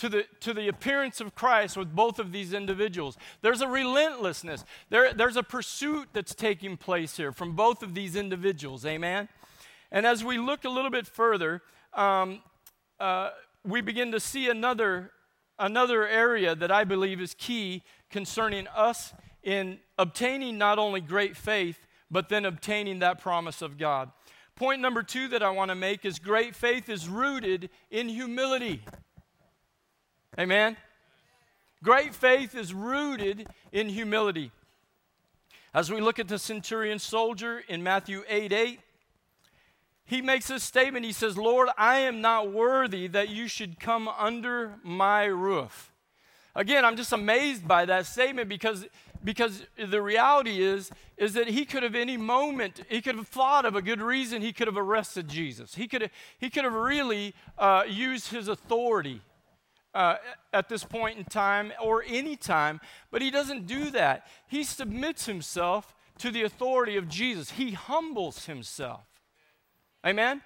to 0.01 0.09
the, 0.09 0.25
to 0.39 0.51
the 0.51 0.67
appearance 0.67 1.21
of 1.21 1.35
Christ 1.35 1.77
with 1.77 1.95
both 1.95 2.17
of 2.17 2.31
these 2.31 2.53
individuals. 2.53 3.19
There's 3.43 3.61
a 3.61 3.67
relentlessness, 3.67 4.65
there, 4.89 5.13
there's 5.13 5.37
a 5.37 5.43
pursuit 5.43 6.07
that's 6.11 6.33
taking 6.33 6.75
place 6.75 7.17
here 7.17 7.31
from 7.31 7.55
both 7.55 7.83
of 7.83 7.93
these 7.93 8.15
individuals. 8.15 8.83
Amen? 8.83 9.29
And 9.91 10.07
as 10.07 10.23
we 10.23 10.39
look 10.39 10.65
a 10.65 10.69
little 10.69 10.89
bit 10.89 11.05
further, 11.05 11.61
um, 11.93 12.41
uh, 12.99 13.29
we 13.63 13.81
begin 13.81 14.11
to 14.13 14.19
see 14.19 14.49
another, 14.49 15.11
another 15.59 16.07
area 16.07 16.55
that 16.55 16.71
I 16.71 16.83
believe 16.83 17.21
is 17.21 17.35
key 17.35 17.83
concerning 18.09 18.65
us 18.69 19.13
in 19.43 19.77
obtaining 19.99 20.57
not 20.57 20.79
only 20.79 21.01
great 21.01 21.37
faith, 21.37 21.85
but 22.09 22.27
then 22.27 22.45
obtaining 22.45 22.97
that 22.99 23.21
promise 23.21 23.61
of 23.61 23.77
God. 23.77 24.11
Point 24.55 24.81
number 24.81 25.03
two 25.03 25.27
that 25.27 25.43
I 25.43 25.51
want 25.51 25.69
to 25.69 25.75
make 25.75 26.05
is 26.05 26.17
great 26.17 26.55
faith 26.55 26.89
is 26.89 27.07
rooted 27.07 27.69
in 27.91 28.09
humility. 28.09 28.83
Amen? 30.39 30.77
Great 31.83 32.15
faith 32.15 32.55
is 32.55 32.73
rooted 32.73 33.47
in 33.71 33.89
humility. 33.89 34.51
As 35.73 35.91
we 35.91 35.99
look 35.99 36.19
at 36.19 36.27
the 36.27 36.39
centurion 36.39 36.99
soldier 36.99 37.63
in 37.67 37.81
Matthew 37.81 38.23
8 38.27 38.53
8, 38.53 38.79
he 40.05 40.21
makes 40.21 40.47
this 40.47 40.63
statement. 40.63 41.05
He 41.05 41.13
says, 41.13 41.37
Lord, 41.37 41.69
I 41.77 41.99
am 41.99 42.21
not 42.21 42.51
worthy 42.51 43.07
that 43.07 43.29
you 43.29 43.47
should 43.47 43.79
come 43.79 44.07
under 44.07 44.75
my 44.83 45.25
roof. 45.25 45.91
Again, 46.53 46.83
I'm 46.83 46.97
just 46.97 47.13
amazed 47.13 47.65
by 47.65 47.85
that 47.85 48.05
statement 48.05 48.49
because, 48.49 48.85
because 49.23 49.63
the 49.77 50.01
reality 50.01 50.61
is, 50.61 50.91
is 51.15 51.33
that 51.33 51.47
he 51.47 51.63
could 51.63 51.83
have 51.83 51.95
any 51.95 52.17
moment, 52.17 52.81
he 52.89 53.01
could 53.01 53.15
have 53.15 53.27
thought 53.27 53.63
of 53.63 53.75
a 53.75 53.81
good 53.81 54.01
reason 54.01 54.41
he 54.41 54.51
could 54.51 54.67
have 54.67 54.77
arrested 54.77 55.29
Jesus. 55.29 55.75
He 55.75 55.87
could 55.87 56.01
have, 56.01 56.11
he 56.37 56.49
could 56.49 56.65
have 56.65 56.73
really 56.73 57.33
uh, 57.57 57.83
used 57.87 58.31
his 58.31 58.49
authority 58.49 59.21
uh, 59.93 60.15
at 60.53 60.69
this 60.69 60.83
point 60.83 61.17
in 61.17 61.25
time 61.25 61.73
or 61.81 62.03
any 62.07 62.35
time, 62.35 62.79
but 63.11 63.21
he 63.21 63.31
doesn't 63.31 63.67
do 63.67 63.91
that. 63.91 64.27
He 64.47 64.63
submits 64.63 65.25
himself 65.25 65.93
to 66.19 66.31
the 66.31 66.43
authority 66.43 66.97
of 66.97 67.09
Jesus, 67.09 67.51
he 67.51 67.71
humbles 67.71 68.45
himself. 68.45 69.03
Amen? 70.05 70.41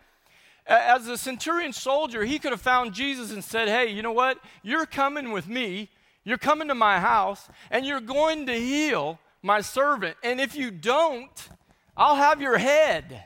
As 0.67 1.07
a 1.07 1.17
centurion 1.17 1.73
soldier, 1.73 2.23
he 2.25 2.39
could 2.39 2.51
have 2.51 2.61
found 2.61 2.93
Jesus 2.93 3.31
and 3.31 3.43
said, 3.43 3.67
Hey, 3.67 3.91
you 3.91 4.01
know 4.01 4.11
what? 4.11 4.39
You're 4.63 4.85
coming 4.85 5.31
with 5.31 5.47
me, 5.47 5.89
you're 6.23 6.37
coming 6.37 6.69
to 6.69 6.75
my 6.75 6.99
house, 6.99 7.47
and 7.69 7.85
you're 7.85 7.99
going 7.99 8.47
to 8.47 8.53
heal 8.53 9.19
my 9.43 9.61
servant. 9.61 10.17
And 10.23 10.41
if 10.41 10.55
you 10.55 10.71
don't, 10.71 11.49
I'll 11.95 12.15
have 12.15 12.41
your 12.41 12.57
head. 12.57 13.23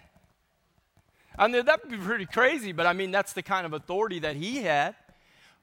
I 1.38 1.48
mean, 1.48 1.66
that 1.66 1.82
would 1.82 1.92
be 1.92 1.98
pretty 1.98 2.26
crazy, 2.26 2.74
but 2.74 2.86
I 2.86 2.92
mean, 2.92 3.12
that's 3.12 3.32
the 3.32 3.42
kind 3.42 3.66
of 3.66 3.74
authority 3.74 4.20
that 4.20 4.36
he 4.36 4.58
had. 4.58 4.96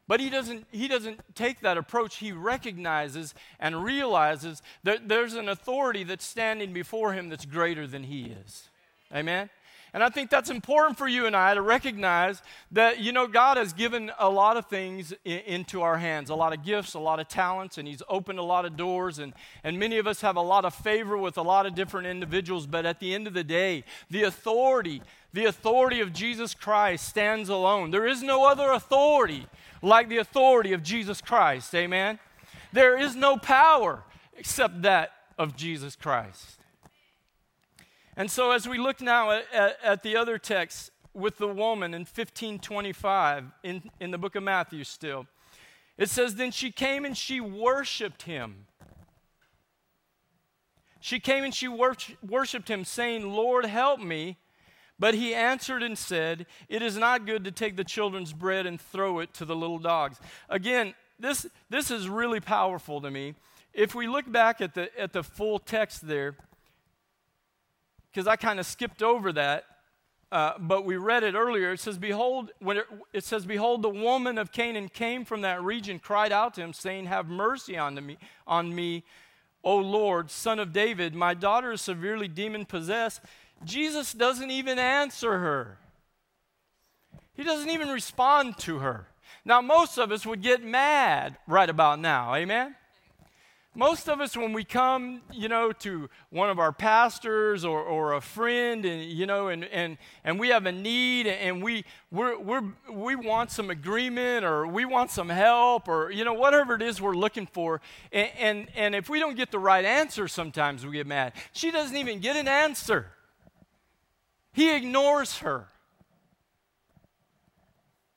But 0.09 0.21
he 0.21 0.31
doesn't, 0.31 0.67
he 0.71 0.87
doesn't 0.87 1.21
take 1.35 1.61
that 1.61 1.77
approach. 1.77 2.17
He 2.17 2.31
recognizes 2.33 3.35
and 3.59 3.83
realizes 3.83 4.63
that 4.85 5.09
there's 5.09 5.35
an 5.35 5.49
authority 5.49 6.05
that's 6.05 6.25
standing 6.25 6.73
before 6.73 7.13
him 7.13 7.29
that's 7.29 7.45
greater 7.45 7.87
than 7.87 8.05
he 8.05 8.27
is. 8.27 8.69
Amen? 9.15 9.51
And 9.97 10.05
I 10.05 10.11
think 10.11 10.29
that's 10.29 10.51
important 10.51 10.99
for 10.99 11.09
you 11.09 11.25
and 11.25 11.35
I 11.35 11.55
to 11.55 11.63
recognize 11.63 12.43
that, 12.73 13.01
you 13.01 13.13
know, 13.13 13.27
God 13.27 13.57
has 13.57 13.73
given 13.73 14.13
a 14.19 14.29
lot 14.29 14.59
of 14.59 14.67
things 14.67 15.15
in, 15.25 15.39
into 15.41 15.81
our 15.81 15.97
hands, 15.97 16.29
a 16.29 16.35
lot 16.35 16.53
of 16.53 16.63
gifts, 16.63 16.93
a 16.93 16.99
lot 16.99 17.19
of 17.19 17.29
talents, 17.29 17.79
and 17.79 17.89
He's 17.89 18.03
opened 18.07 18.39
a 18.39 18.43
lot 18.43 18.67
of 18.67 18.77
doors. 18.77 19.19
And, 19.19 19.33
and 19.65 19.79
many 19.79 19.97
of 19.97 20.07
us 20.07 20.21
have 20.21 20.37
a 20.37 20.43
lot 20.43 20.67
of 20.67 20.75
favor 20.75 21.17
with 21.17 21.39
a 21.39 21.43
lot 21.43 21.65
of 21.65 21.75
different 21.75 22.09
individuals. 22.09 22.67
But 22.67 22.85
at 22.85 23.01
the 23.01 23.15
end 23.15 23.27
of 23.27 23.33
the 23.33 23.43
day, 23.43 23.85
the 24.11 24.25
authority, 24.25 25.01
the 25.37 25.45
authority 25.45 26.01
of 26.01 26.15
Jesus 26.15 26.55
Christ 26.55 27.07
stands 27.07 27.51
alone. 27.51 27.91
There 27.91 28.07
is 28.07 28.23
no 28.23 28.47
other 28.47 28.73
authority 28.73 29.47
like 29.83 30.09
the 30.09 30.17
authority 30.17 30.73
of 30.73 30.83
Jesus 30.83 31.21
Christ. 31.21 31.75
Amen? 31.75 32.19
There 32.73 32.99
is 32.99 33.15
no 33.15 33.37
power 33.37 34.03
except 34.39 34.81
that 34.81 35.13
of 35.37 35.55
Jesus 35.55 35.95
Christ. 35.95 36.59
And 38.17 38.31
so, 38.31 38.53
as 38.53 38.67
we 38.67 38.79
look 38.79 39.03
now 39.03 39.31
at, 39.31 39.45
at, 39.53 39.77
at 39.85 40.03
the 40.03 40.17
other 40.17 40.39
text 40.39 40.91
with 41.13 41.37
the 41.37 41.49
woman 41.49 41.93
in 41.93 42.01
1525 42.01 43.45
in, 43.63 43.91
in 44.01 44.13
the 44.13 44.19
book 44.19 44.37
of 44.37 44.43
Matthew, 44.43 44.85
still, 44.85 45.27
it 45.99 46.09
says, 46.09 46.37
Then 46.37 46.51
she 46.51 46.73
came 46.73 47.05
and 47.05 47.15
she 47.15 47.43
worshiped 47.43 48.23
him. 48.23 48.65
She 50.99 51.21
came 51.21 51.45
and 51.45 51.55
she 51.55 51.69
worshiped 51.69 52.71
him, 52.71 52.87
saying, 52.87 53.31
Lord, 53.31 53.67
help 53.67 54.01
me. 54.01 54.39
But 54.99 55.15
he 55.15 55.35
answered 55.35 55.83
and 55.83 55.97
said, 55.97 56.47
It 56.69 56.83
is 56.83 56.97
not 56.97 57.27
good 57.27 57.45
to 57.45 57.51
take 57.51 57.77
the 57.77 57.85
children's 57.85 58.33
bread 58.33 58.67
and 58.67 58.81
throw 58.81 59.19
it 59.19 59.35
to 59.35 59.45
the 59.45 59.57
little 59.57 59.79
dogs. 59.79 60.19
Again, 60.49 60.95
this, 61.19 61.47
this 61.69 61.91
is 61.91 62.09
really 62.09 62.41
powerful 62.41 63.01
to 63.01 63.11
me. 63.11 63.35
If 63.75 63.95
we 63.95 64.09
look 64.09 64.31
back 64.31 64.61
at 64.61 64.75
the, 64.75 64.89
at 64.99 65.13
the 65.13 65.23
full 65.23 65.59
text 65.59 66.07
there, 66.07 66.37
because 68.11 68.27
I 68.27 68.37
kind 68.37 68.59
of 68.59 68.65
skipped 68.65 69.03
over 69.03 69.33
that, 69.35 69.65
uh, 70.33 70.55
but 70.59 70.85
we 70.85 70.97
read 70.97 71.23
it 71.23 71.35
earlier. 71.35 71.73
It 71.73 71.81
says, 71.81 71.99
Behold, 71.99 72.51
when 72.59 72.79
it, 72.79 72.87
it, 73.13 73.25
says, 73.25 73.45
Behold, 73.45 73.83
the 73.83 73.91
woman 73.91 74.39
of 74.39 74.51
Canaan 74.51 74.89
came 74.89 75.25
from 75.25 75.43
that 75.43 75.63
region, 75.63 75.99
cried 75.99 76.33
out 76.33 76.55
to 76.55 76.63
him, 76.63 76.73
saying, 76.73 77.07
Have 77.07 77.29
mercy 77.29 77.77
on 77.77 77.95
me, 78.05 78.17
on 78.47 78.75
me, 78.75 79.05
O 79.63 79.77
Lord, 79.77 80.31
son 80.31 80.59
of 80.59 80.73
David. 80.73 81.15
My 81.15 81.35
daughter 81.35 81.73
is 81.73 81.81
severely 81.81 82.29
demon 82.29 82.65
possessed. 82.65 83.21
Jesus 83.65 84.13
doesn't 84.13 84.51
even 84.51 84.79
answer 84.79 85.39
her. 85.39 85.79
He 87.35 87.45
doesn't 87.45 87.71
even 87.71 87.89
respond 87.89 88.59
to 88.59 88.79
her. 88.79 89.09
Now, 89.45 89.61
most 89.61 89.99
of 89.99 90.11
us 90.11 90.27
would 90.27 90.43
get 90.43 90.63
mad 90.63 91.37
right 91.47 91.69
about 91.69 92.01
now, 92.01 92.35
amen? 92.35 92.75
most 93.77 94.09
of 94.09 94.21
us 94.21 94.37
when 94.37 94.53
we 94.53 94.65
come 94.65 95.21
you 95.33 95.49
know 95.49 95.71
to 95.71 96.09
one 96.31 96.49
of 96.49 96.59
our 96.59 96.73
pastors 96.73 97.65
or, 97.65 97.81
or 97.81 98.15
a 98.15 98.21
friend 98.21 98.85
and 98.85 99.05
you 99.05 99.27
know 99.27 99.49
and, 99.49 99.65
and, 99.67 99.99
and 100.25 100.41
we 100.41 100.49
have 100.49 100.67
a 100.67 100.73
need 100.73 101.27
and 101.27 101.63
we 101.63 101.85
we're, 102.11 102.39
we're, 102.39 102.63
we 102.91 103.15
want 103.15 103.51
some 103.51 103.71
agreement 103.71 104.45
or 104.45 104.67
we 104.67 104.85
want 104.85 105.11
some 105.11 105.29
help 105.29 105.89
or 105.89 106.11
you 106.11 106.25
know 106.25 106.33
whatever 106.33 106.75
it 106.75 106.83
is 106.83 107.01
we're 107.01 107.15
looking 107.15 107.47
for 107.47 107.81
and, 108.13 108.31
and, 108.39 108.69
and 108.75 108.95
if 108.95 109.11
we 109.11 109.21
don't 109.21 109.37
get 109.37 109.51
the 109.51 109.59
right 109.59 109.85
answer 109.85 110.27
sometimes 110.27 110.85
we 110.87 110.93
get 110.93 111.07
mad 111.07 111.33
she 111.53 111.71
doesn't 111.71 111.97
even 111.97 112.19
get 112.19 112.35
an 112.37 112.49
answer 112.49 113.11
he 114.57 114.75
ignores 114.75 115.39
her 115.39 115.69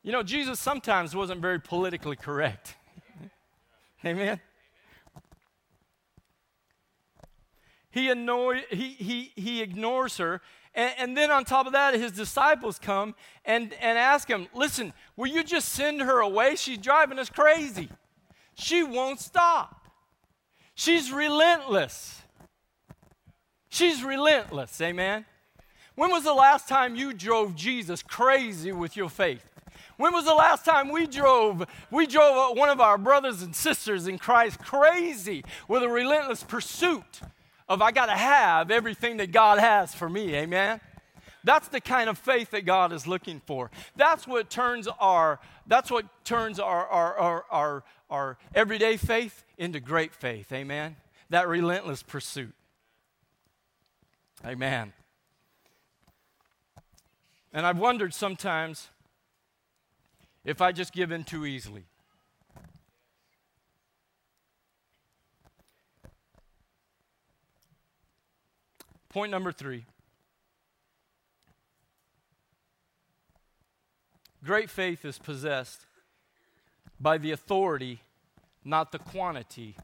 you 0.01 0.11
know 0.11 0.23
jesus 0.23 0.59
sometimes 0.59 1.15
wasn't 1.15 1.39
very 1.39 1.59
politically 1.59 2.15
correct 2.15 2.75
amen 4.05 4.39
He, 7.91 8.09
annoy, 8.09 8.63
he, 8.69 8.89
he, 8.89 9.31
he 9.35 9.61
ignores 9.61 10.17
her. 10.17 10.41
And, 10.75 10.93
and, 10.97 11.17
then 11.17 11.31
on 11.31 11.43
top 11.43 11.65
of 11.65 11.73
that, 11.73 11.95
his 11.95 12.11
disciples 12.11 12.77
come 12.77 13.15
and, 13.43 13.73
and 13.81 13.97
ask 13.97 14.27
him, 14.27 14.47
Listen, 14.53 14.93
will 15.15 15.27
you 15.27 15.43
just 15.43 15.69
send 15.69 16.01
her 16.01 16.19
away? 16.19 16.55
She's 16.55 16.77
driving 16.77 17.17
us 17.17 17.29
crazy. 17.29 17.89
She 18.53 18.83
won't 18.83 19.19
stop. 19.19 19.87
She's 20.75 21.11
relentless. 21.11 22.21
She's 23.69 24.03
relentless, 24.03 24.79
amen? 24.81 25.25
When 25.99 26.11
was 26.11 26.23
the 26.23 26.33
last 26.33 26.69
time 26.69 26.95
you 26.95 27.11
drove 27.11 27.57
Jesus 27.57 28.01
crazy 28.01 28.71
with 28.71 28.95
your 28.95 29.09
faith? 29.09 29.45
When 29.97 30.13
was 30.13 30.23
the 30.23 30.33
last 30.33 30.63
time 30.63 30.93
we 30.93 31.05
drove 31.05 31.65
we 31.91 32.07
drove 32.07 32.55
one 32.55 32.69
of 32.69 32.79
our 32.79 32.97
brothers 32.97 33.41
and 33.41 33.53
sisters 33.53 34.07
in 34.07 34.17
Christ 34.17 34.59
crazy 34.59 35.43
with 35.67 35.83
a 35.83 35.89
relentless 35.89 36.41
pursuit 36.41 37.19
of 37.67 37.81
I 37.81 37.91
got 37.91 38.05
to 38.05 38.13
have 38.13 38.71
everything 38.71 39.17
that 39.17 39.33
God 39.33 39.59
has 39.59 39.93
for 39.93 40.07
me. 40.07 40.35
Amen. 40.35 40.79
That's 41.43 41.67
the 41.67 41.81
kind 41.81 42.09
of 42.09 42.17
faith 42.17 42.51
that 42.51 42.63
God 42.63 42.93
is 42.93 43.05
looking 43.05 43.41
for. 43.45 43.69
That's 43.97 44.25
what 44.25 44.49
turns 44.49 44.87
our 45.01 45.41
that's 45.67 45.91
what 45.91 46.05
turns 46.23 46.61
our 46.61 46.87
our, 46.87 47.17
our, 47.17 47.45
our, 47.51 47.83
our 48.09 48.37
everyday 48.55 48.95
faith 48.95 49.43
into 49.57 49.81
great 49.81 50.13
faith. 50.13 50.53
Amen. 50.53 50.95
That 51.29 51.49
relentless 51.49 52.03
pursuit. 52.03 52.53
Amen. 54.45 54.93
And 57.51 57.65
I've 57.65 57.79
wondered 57.79 58.13
sometimes 58.13 58.89
if 60.45 60.61
I 60.61 60.71
just 60.71 60.93
give 60.93 61.11
in 61.11 61.23
too 61.23 61.45
easily. 61.45 61.85
Point 69.09 69.31
number 69.31 69.51
three 69.51 69.85
great 74.43 74.69
faith 74.69 75.03
is 75.03 75.17
possessed 75.17 75.85
by 76.99 77.17
the 77.17 77.31
authority, 77.31 78.01
not 78.63 78.91
the 78.91 78.99
quantity 78.99 79.75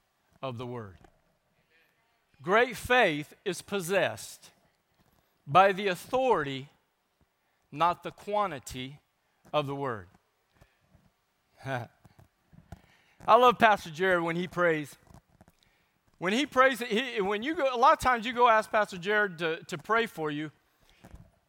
of 0.41 0.57
the 0.57 0.65
word. 0.65 0.97
Great 2.41 2.77
faith 2.77 3.33
is 3.43 3.61
possessed 3.61 4.51
by 5.47 5.71
the 5.71 5.87
authority, 5.87 6.69
not 7.75 8.03
the 8.03 8.11
quantity 8.11 8.99
of 9.53 9.67
the 9.67 9.75
word. 9.75 10.07
I 11.65 11.87
love 13.27 13.57
Pastor 13.57 13.89
Jared 13.89 14.23
when 14.23 14.35
he 14.35 14.47
prays. 14.47 14.95
When 16.17 16.33
he 16.33 16.45
prays, 16.45 16.79
he, 16.79 17.21
when 17.21 17.43
you 17.43 17.55
go, 17.55 17.67
a 17.73 17.77
lot 17.77 17.93
of 17.93 17.99
times 17.99 18.25
you 18.25 18.33
go 18.33 18.47
ask 18.47 18.71
Pastor 18.71 18.97
Jared 18.97 19.37
to, 19.39 19.63
to 19.65 19.77
pray 19.77 20.05
for 20.05 20.31
you, 20.31 20.51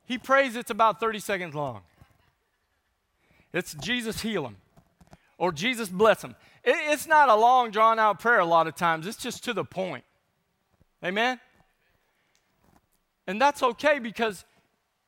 he 0.04 0.18
prays 0.18 0.56
it's 0.56 0.71
about 0.71 1.00
30 1.00 1.18
seconds 1.18 1.54
long. 1.54 1.83
It's 3.52 3.75
Jesus 3.75 4.21
heal 4.21 4.47
him 4.47 4.56
or 5.38 5.52
Jesus 5.52 5.88
bless 5.88 6.23
him. 6.23 6.35
It, 6.64 6.76
it's 6.90 7.06
not 7.06 7.28
a 7.28 7.35
long, 7.35 7.71
drawn 7.71 7.99
out 7.99 8.21
prayer 8.21 8.40
a 8.40 8.47
lot 8.47 8.66
of 8.66 8.75
times, 8.75 9.06
it's 9.06 9.16
just 9.16 9.45
to 9.45 9.52
the 9.52 9.64
point. 9.64 10.04
Amen? 11.04 11.40
And 13.26 13.40
that's 13.40 13.62
okay 13.62 13.99
because 13.99 14.45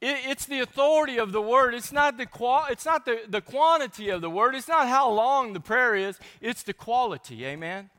it, 0.01 0.17
it's 0.27 0.47
the 0.47 0.61
authority 0.61 1.19
of 1.19 1.33
the 1.33 1.43
word. 1.43 1.75
It's 1.75 1.93
not, 1.93 2.17
the, 2.17 2.29
it's 2.71 2.87
not 2.87 3.05
the, 3.05 3.21
the 3.29 3.41
quantity 3.41 4.11
of 4.11 4.21
the 4.21 4.31
word. 4.31 4.55
It's 4.55 4.69
not 4.69 4.89
how 4.89 5.11
long 5.11 5.53
the 5.53 5.61
prayer 5.61 5.97
is, 5.97 6.19
it's 6.41 6.63
the 6.63 6.73
quality. 6.73 7.45
Amen? 7.45 7.91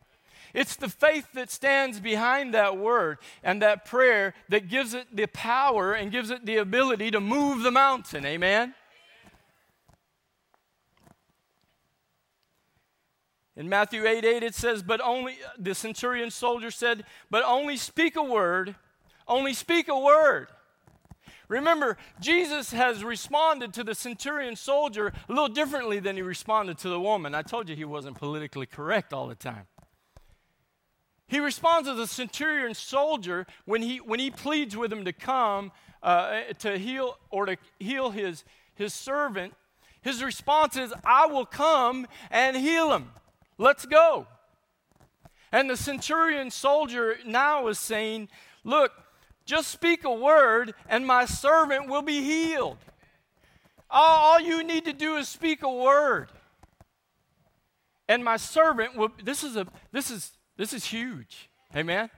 It's 0.53 0.75
the 0.75 0.89
faith 0.89 1.27
that 1.33 1.51
stands 1.51 1.99
behind 1.99 2.53
that 2.53 2.77
word 2.77 3.19
and 3.43 3.61
that 3.61 3.85
prayer 3.85 4.33
that 4.49 4.67
gives 4.67 4.93
it 4.93 5.15
the 5.15 5.27
power 5.27 5.93
and 5.93 6.11
gives 6.11 6.31
it 6.31 6.45
the 6.45 6.57
ability 6.57 7.11
to 7.11 7.19
move 7.19 7.61
the 7.61 7.71
mountain. 7.71 8.25
Amen? 8.25 8.73
In 13.55 13.67
Matthew 13.67 14.07
8 14.07 14.23
8, 14.23 14.41
it 14.41 14.55
says, 14.55 14.81
But 14.81 15.01
only, 15.01 15.35
the 15.57 15.75
centurion 15.75 16.31
soldier 16.31 16.71
said, 16.71 17.03
But 17.29 17.43
only 17.45 17.75
speak 17.75 18.15
a 18.15 18.23
word, 18.23 18.75
only 19.27 19.53
speak 19.53 19.89
a 19.89 19.99
word. 19.99 20.47
Remember, 21.49 21.97
Jesus 22.21 22.71
has 22.71 23.03
responded 23.03 23.73
to 23.73 23.83
the 23.83 23.95
centurion 23.95 24.55
soldier 24.55 25.07
a 25.07 25.31
little 25.31 25.49
differently 25.49 25.99
than 25.99 26.15
he 26.15 26.21
responded 26.21 26.77
to 26.77 26.89
the 26.89 26.99
woman. 26.99 27.33
I 27.33 27.41
told 27.41 27.67
you 27.67 27.75
he 27.75 27.85
wasn't 27.85 28.17
politically 28.17 28.67
correct 28.67 29.11
all 29.11 29.27
the 29.27 29.35
time. 29.35 29.65
He 31.27 31.39
responds 31.39 31.89
to 31.89 31.95
the 31.95 32.07
centurion 32.07 32.75
soldier 32.75 33.47
when 33.65 33.81
he, 33.81 33.97
when 33.97 34.19
he 34.19 34.29
pleads 34.29 34.77
with 34.77 34.93
him 34.93 35.05
to 35.05 35.13
come 35.13 35.71
uh, 36.03 36.41
to 36.59 36.77
heal 36.77 37.17
or 37.31 37.47
to 37.47 37.57
heal 37.79 38.11
his, 38.11 38.43
his 38.75 38.93
servant. 38.93 39.53
His 40.01 40.23
response 40.23 40.77
is, 40.77 40.93
I 41.03 41.25
will 41.25 41.45
come 41.45 42.07
and 42.29 42.55
heal 42.55 42.93
him. 42.93 43.09
Let's 43.57 43.85
go. 43.85 44.27
And 45.51 45.67
the 45.67 45.77
centurion 45.77 46.51
soldier 46.51 47.17
now 47.25 47.67
is 47.67 47.79
saying, 47.79 48.29
Look, 48.63 48.91
just 49.49 49.71
speak 49.71 50.03
a 50.03 50.13
word 50.13 50.75
and 50.87 51.07
my 51.07 51.25
servant 51.25 51.89
will 51.89 52.03
be 52.03 52.21
healed. 52.21 52.77
All, 53.89 54.39
you 54.39 54.63
need 54.63 54.85
to 54.85 54.93
do 54.93 55.15
is 55.15 55.27
speak 55.27 55.63
a 55.63 55.69
word. 55.69 56.29
And 58.07 58.23
my 58.23 58.37
servant 58.37 58.95
will, 58.95 59.09
this 59.23 59.43
is 59.43 59.55
a, 59.55 59.65
this 59.91 60.11
is, 60.11 60.33
this 60.55 60.71
is 60.71 60.85
huge. 60.85 61.49
Amen? 61.75 62.11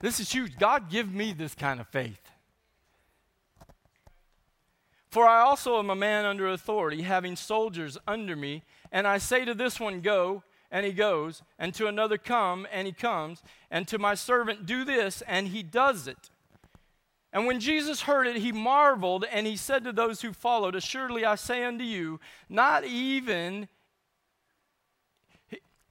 This 0.00 0.18
is 0.18 0.32
huge. 0.32 0.58
God, 0.58 0.90
give 0.90 1.14
me 1.14 1.32
this 1.32 1.54
kind 1.54 1.78
of 1.78 1.86
faith. 1.86 2.20
For 5.08 5.24
I 5.24 5.42
also 5.42 5.78
am 5.78 5.88
a 5.88 5.94
man 5.94 6.24
under 6.24 6.48
authority, 6.48 7.02
having 7.02 7.36
soldiers 7.36 7.96
under 8.08 8.34
me, 8.34 8.64
and 8.90 9.06
I 9.06 9.18
say 9.18 9.44
to 9.44 9.54
this 9.54 9.78
one, 9.78 10.00
Go, 10.00 10.42
and 10.70 10.84
he 10.84 10.92
goes, 10.92 11.42
and 11.60 11.72
to 11.74 11.86
another, 11.86 12.18
Come, 12.18 12.66
and 12.72 12.86
he 12.86 12.92
comes, 12.92 13.42
and 13.70 13.86
to 13.86 13.98
my 13.98 14.14
servant, 14.14 14.66
Do 14.66 14.84
this, 14.84 15.22
and 15.22 15.48
he 15.48 15.62
does 15.62 16.08
it. 16.08 16.30
And 17.36 17.46
when 17.46 17.60
Jesus 17.60 18.00
heard 18.00 18.26
it, 18.26 18.36
he 18.36 18.50
marveled, 18.50 19.26
and 19.30 19.46
he 19.46 19.58
said 19.58 19.84
to 19.84 19.92
those 19.92 20.22
who 20.22 20.32
followed, 20.32 20.74
Assuredly 20.74 21.26
I 21.26 21.34
say 21.34 21.64
unto 21.64 21.84
you, 21.84 22.18
not 22.48 22.86
even 22.86 23.68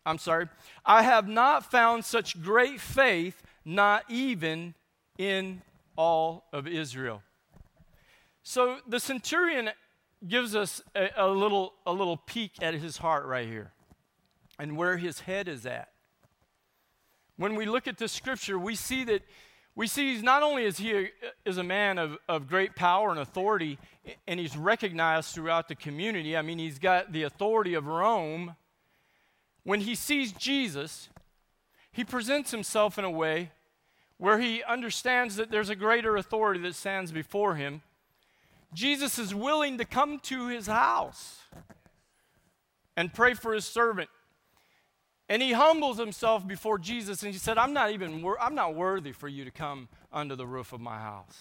I'm 0.03 0.17
sorry, 0.17 0.49
I 0.84 1.03
have 1.03 1.27
not 1.27 1.69
found 1.69 2.03
such 2.03 2.41
great 2.41 2.81
faith, 2.81 3.43
not 3.63 4.05
even 4.10 4.73
in 5.19 5.62
all 5.95 6.47
of 6.51 6.67
Israel. 6.67 7.21
So 8.41 8.79
the 8.88 8.99
centurion 8.99 9.69
gives 10.27 10.55
us 10.55 10.81
a, 10.95 11.12
a, 11.15 11.29
little, 11.29 11.73
a 11.86 11.93
little 11.93 12.17
peek 12.17 12.53
at 12.60 12.73
his 12.73 12.97
heart 12.97 13.23
right 13.27 13.47
here 13.47 13.71
and 14.58 14.75
where 14.75 14.97
his 14.97 15.19
head 15.19 15.47
is 15.47 15.67
at. 15.67 15.89
When 17.38 17.53
we 17.53 17.67
look 17.67 17.88
at 17.88 17.99
the 17.99 18.08
scripture, 18.08 18.58
we 18.58 18.73
see 18.73 19.03
that 19.03 19.21
we 19.75 19.88
see 19.88 20.21
not 20.21 20.41
only 20.41 20.63
is 20.63 20.77
he 20.77 20.93
a, 20.93 21.09
is 21.45 21.57
a 21.57 21.63
man 21.63 21.97
of, 21.97 22.17
of 22.29 22.47
great 22.47 22.75
power 22.75 23.11
and 23.11 23.19
authority, 23.19 23.77
and 24.27 24.39
he's 24.39 24.55
recognized 24.55 25.33
throughout 25.33 25.67
the 25.67 25.75
community. 25.75 26.38
I 26.38 26.41
mean, 26.41 26.59
he's 26.59 26.79
got 26.79 27.11
the 27.11 27.23
authority 27.23 27.73
of 27.73 27.88
Rome 27.88 28.55
when 29.65 29.81
he 29.81 29.95
sees 29.95 30.31
Jesus, 30.31 31.09
he 31.91 32.03
presents 32.03 32.51
himself 32.51 32.99
in 32.99 33.03
a 33.03 33.09
way 33.09 33.51
where 34.17 34.39
he 34.39 34.63
understands 34.63 35.35
that 35.35 35.51
there's 35.51 35.69
a 35.69 35.75
greater 35.75 36.15
authority 36.15 36.61
that 36.61 36.75
stands 36.75 37.11
before 37.11 37.55
him. 37.55 37.81
Jesus 38.73 39.17
is 39.17 39.33
willing 39.33 39.79
to 39.79 39.85
come 39.85 40.19
to 40.19 40.47
his 40.47 40.67
house 40.67 41.39
and 42.95 43.13
pray 43.13 43.33
for 43.33 43.53
his 43.53 43.65
servant. 43.65 44.09
And 45.27 45.41
he 45.41 45.53
humbles 45.53 45.97
himself 45.97 46.47
before 46.47 46.77
Jesus 46.77 47.23
and 47.23 47.33
he 47.33 47.39
said, 47.39 47.57
I'm 47.57 47.73
not 47.73 47.91
even 47.91 48.21
wor- 48.21 48.39
I'm 48.39 48.53
not 48.53 48.75
worthy 48.75 49.11
for 49.11 49.27
you 49.27 49.43
to 49.43 49.51
come 49.51 49.89
under 50.13 50.35
the 50.35 50.45
roof 50.45 50.71
of 50.71 50.79
my 50.79 50.99
house. 50.99 51.39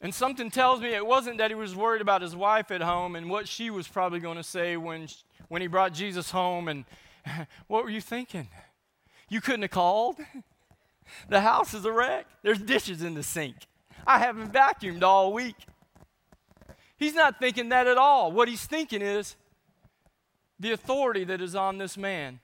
And 0.00 0.12
something 0.12 0.50
tells 0.50 0.80
me 0.80 0.94
it 0.94 1.06
wasn't 1.06 1.38
that 1.38 1.50
he 1.50 1.54
was 1.54 1.76
worried 1.76 2.02
about 2.02 2.22
his 2.22 2.34
wife 2.34 2.72
at 2.72 2.82
home 2.82 3.14
and 3.14 3.30
what 3.30 3.46
she 3.46 3.70
was 3.70 3.86
probably 3.86 4.18
going 4.18 4.36
to 4.36 4.42
say 4.42 4.76
when, 4.76 5.06
when 5.48 5.62
he 5.62 5.68
brought 5.68 5.92
Jesus 5.92 6.32
home. 6.32 6.66
And 6.66 6.84
what 7.68 7.84
were 7.84 7.90
you 7.90 8.00
thinking? 8.00 8.48
You 9.28 9.40
couldn't 9.40 9.62
have 9.62 9.70
called? 9.70 10.16
The 11.28 11.40
house 11.40 11.74
is 11.74 11.84
a 11.84 11.92
wreck. 11.92 12.26
There's 12.42 12.60
dishes 12.60 13.02
in 13.02 13.14
the 13.14 13.22
sink. 13.22 13.56
I 14.06 14.18
haven't 14.18 14.52
vacuumed 14.52 15.02
all 15.02 15.32
week. 15.32 15.56
He's 17.02 17.14
not 17.14 17.40
thinking 17.40 17.70
that 17.70 17.88
at 17.88 17.98
all. 17.98 18.30
What 18.30 18.46
he's 18.46 18.64
thinking 18.64 19.02
is 19.02 19.34
the 20.60 20.70
authority 20.70 21.24
that 21.24 21.40
is 21.40 21.56
on 21.56 21.78
this 21.78 21.96
man, 21.98 22.38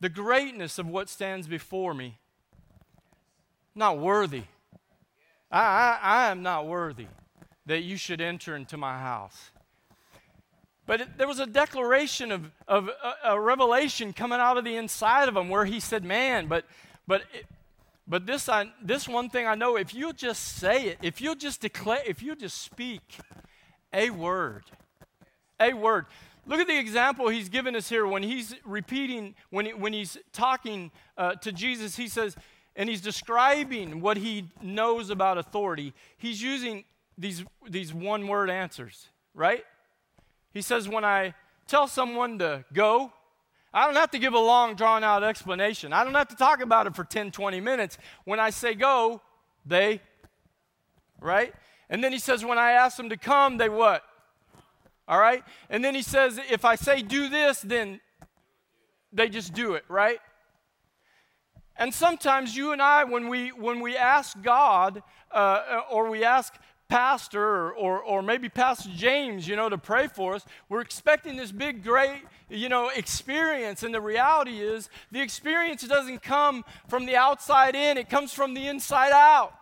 the 0.00 0.10
greatness 0.10 0.78
of 0.78 0.86
what 0.86 1.08
stands 1.08 1.46
before 1.46 1.94
me. 1.94 2.18
Not 3.74 3.98
worthy. 3.98 4.42
I, 5.50 5.60
I, 5.60 5.98
I 6.02 6.30
am 6.30 6.42
not 6.42 6.66
worthy 6.66 7.06
that 7.64 7.80
you 7.84 7.96
should 7.96 8.20
enter 8.20 8.54
into 8.54 8.76
my 8.76 8.98
house. 8.98 9.50
But 10.84 11.00
it, 11.00 11.16
there 11.16 11.26
was 11.26 11.40
a 11.40 11.46
declaration 11.46 12.32
of, 12.32 12.50
of 12.68 12.88
a, 12.88 13.30
a, 13.30 13.40
revelation 13.40 14.12
coming 14.12 14.40
out 14.40 14.58
of 14.58 14.64
the 14.64 14.76
inside 14.76 15.26
of 15.26 15.36
him 15.36 15.48
where 15.48 15.64
he 15.64 15.80
said, 15.80 16.04
Man, 16.04 16.48
but, 16.48 16.66
but, 17.06 17.22
it, 17.32 17.46
but 18.06 18.26
this, 18.26 18.46
I, 18.46 18.70
this 18.82 19.08
one 19.08 19.30
thing 19.30 19.46
I 19.46 19.54
know 19.54 19.76
if 19.76 19.94
you'll 19.94 20.12
just 20.12 20.58
say 20.58 20.88
it, 20.88 20.98
if 21.00 21.22
you'll 21.22 21.34
just 21.34 21.62
declare, 21.62 22.02
if 22.06 22.22
you'll 22.22 22.36
just 22.36 22.60
speak 22.60 23.00
a 23.94 24.10
word, 24.10 24.64
a 25.60 25.72
word. 25.72 26.06
Look 26.46 26.60
at 26.60 26.66
the 26.66 26.78
example 26.78 27.28
he's 27.28 27.48
given 27.48 27.74
us 27.74 27.88
here 27.88 28.06
when 28.06 28.22
he's 28.22 28.54
repeating, 28.64 29.34
when, 29.50 29.66
he, 29.66 29.72
when 29.72 29.92
he's 29.94 30.18
talking 30.32 30.90
uh, 31.16 31.36
to 31.36 31.52
Jesus, 31.52 31.96
he 31.96 32.08
says, 32.08 32.36
and 32.76 32.88
he's 32.88 33.00
describing 33.00 34.00
what 34.00 34.16
he 34.16 34.50
knows 34.60 35.08
about 35.08 35.38
authority. 35.38 35.94
He's 36.18 36.42
using 36.42 36.84
these, 37.16 37.44
these 37.68 37.94
one 37.94 38.26
word 38.26 38.50
answers, 38.50 39.08
right? 39.32 39.64
He 40.52 40.60
says, 40.60 40.88
When 40.88 41.04
I 41.04 41.34
tell 41.68 41.86
someone 41.86 42.38
to 42.40 42.64
go, 42.72 43.12
I 43.72 43.86
don't 43.86 43.96
have 43.96 44.10
to 44.10 44.18
give 44.18 44.34
a 44.34 44.38
long, 44.38 44.74
drawn 44.74 45.02
out 45.02 45.24
explanation. 45.24 45.92
I 45.92 46.04
don't 46.04 46.14
have 46.14 46.28
to 46.28 46.36
talk 46.36 46.60
about 46.60 46.86
it 46.86 46.94
for 46.94 47.04
10, 47.04 47.30
20 47.30 47.60
minutes. 47.60 47.98
When 48.24 48.38
I 48.38 48.50
say 48.50 48.74
go, 48.74 49.20
they, 49.66 50.00
right? 51.20 51.54
And 51.90 52.02
then 52.02 52.12
he 52.12 52.18
says, 52.18 52.44
When 52.44 52.58
I 52.58 52.72
ask 52.72 52.96
them 52.96 53.08
to 53.10 53.16
come, 53.16 53.56
they 53.56 53.68
what? 53.68 54.02
All 55.06 55.18
right? 55.18 55.42
And 55.68 55.84
then 55.84 55.94
he 55.94 56.02
says, 56.02 56.40
If 56.50 56.64
I 56.64 56.76
say 56.76 57.02
do 57.02 57.28
this, 57.28 57.60
then 57.60 58.00
they 59.12 59.28
just 59.28 59.54
do 59.54 59.74
it, 59.74 59.84
right? 59.88 60.18
And 61.76 61.92
sometimes 61.92 62.56
you 62.56 62.72
and 62.72 62.80
I, 62.80 63.04
when 63.04 63.28
we, 63.28 63.48
when 63.50 63.80
we 63.80 63.96
ask 63.96 64.40
God 64.42 65.02
uh, 65.30 65.80
or 65.90 66.08
we 66.08 66.24
ask 66.24 66.54
pastor 66.88 67.42
or, 67.42 67.72
or, 67.72 67.98
or, 68.00 68.22
maybe 68.22 68.48
Pastor 68.48 68.90
James, 68.94 69.48
you 69.48 69.56
know, 69.56 69.68
to 69.68 69.78
pray 69.78 70.06
for 70.06 70.34
us. 70.34 70.44
We're 70.68 70.82
expecting 70.82 71.36
this 71.36 71.50
big, 71.50 71.82
great, 71.82 72.22
you 72.48 72.68
know, 72.68 72.90
experience. 72.94 73.82
And 73.82 73.94
the 73.94 74.00
reality 74.00 74.60
is, 74.60 74.90
the 75.10 75.20
experience 75.20 75.82
doesn't 75.82 76.22
come 76.22 76.64
from 76.88 77.06
the 77.06 77.16
outside 77.16 77.74
in, 77.74 77.96
it 77.96 78.08
comes 78.08 78.32
from 78.32 78.54
the 78.54 78.68
inside 78.68 79.12
out. 79.12 79.54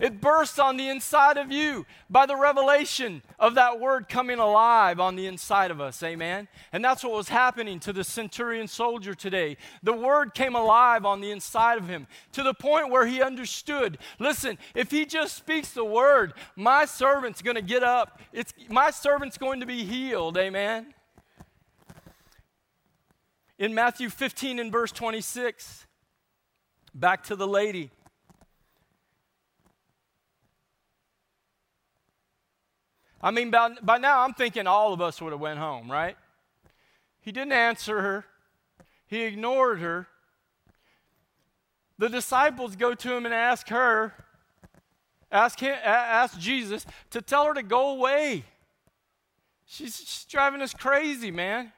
It 0.00 0.20
bursts 0.20 0.58
on 0.58 0.76
the 0.76 0.88
inside 0.88 1.36
of 1.36 1.50
you 1.50 1.86
by 2.08 2.26
the 2.26 2.36
revelation 2.36 3.22
of 3.38 3.54
that 3.56 3.80
word 3.80 4.08
coming 4.08 4.38
alive 4.38 5.00
on 5.00 5.16
the 5.16 5.26
inside 5.26 5.70
of 5.70 5.80
us. 5.80 6.02
Amen. 6.02 6.48
And 6.72 6.84
that's 6.84 7.02
what 7.02 7.12
was 7.12 7.28
happening 7.28 7.80
to 7.80 7.92
the 7.92 8.04
centurion 8.04 8.68
soldier 8.68 9.14
today. 9.14 9.56
The 9.82 9.92
word 9.92 10.34
came 10.34 10.54
alive 10.54 11.04
on 11.04 11.20
the 11.20 11.30
inside 11.30 11.78
of 11.78 11.88
him 11.88 12.06
to 12.32 12.42
the 12.42 12.54
point 12.54 12.90
where 12.90 13.06
he 13.06 13.22
understood 13.22 13.98
listen, 14.18 14.58
if 14.74 14.90
he 14.90 15.04
just 15.04 15.36
speaks 15.36 15.72
the 15.72 15.84
word, 15.84 16.32
my 16.56 16.84
servant's 16.84 17.42
going 17.42 17.56
to 17.56 17.62
get 17.62 17.82
up. 17.82 18.20
It's, 18.32 18.52
my 18.68 18.90
servant's 18.90 19.38
going 19.38 19.60
to 19.60 19.66
be 19.66 19.84
healed. 19.84 20.36
Amen. 20.36 20.94
In 23.58 23.74
Matthew 23.74 24.08
15 24.08 24.60
and 24.60 24.70
verse 24.70 24.92
26, 24.92 25.86
back 26.94 27.24
to 27.24 27.34
the 27.34 27.48
lady. 27.48 27.90
I 33.20 33.30
mean, 33.30 33.50
by, 33.50 33.70
by 33.82 33.98
now 33.98 34.20
I'm 34.20 34.34
thinking 34.34 34.66
all 34.66 34.92
of 34.92 35.00
us 35.00 35.20
would 35.20 35.32
have 35.32 35.40
went 35.40 35.58
home, 35.58 35.90
right? 35.90 36.16
He 37.20 37.32
didn't 37.32 37.52
answer 37.52 38.00
her. 38.00 38.24
He 39.06 39.22
ignored 39.22 39.80
her. 39.80 40.06
The 41.98 42.08
disciples 42.08 42.76
go 42.76 42.94
to 42.94 43.16
him 43.16 43.24
and 43.24 43.34
ask 43.34 43.68
her, 43.68 44.14
ask 45.32 45.58
him, 45.58 45.76
ask 45.82 46.38
Jesus 46.38 46.86
to 47.10 47.20
tell 47.20 47.46
her 47.46 47.54
to 47.54 47.62
go 47.62 47.90
away. 47.90 48.44
She's, 49.66 49.96
she's 49.96 50.24
driving 50.24 50.62
us 50.62 50.72
crazy, 50.72 51.30
man. 51.30 51.72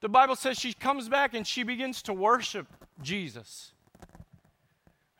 The 0.00 0.08
Bible 0.08 0.34
says 0.34 0.58
she 0.58 0.72
comes 0.72 1.08
back 1.08 1.34
and 1.34 1.46
she 1.46 1.62
begins 1.62 2.02
to 2.02 2.14
worship 2.14 2.66
Jesus. 3.02 3.72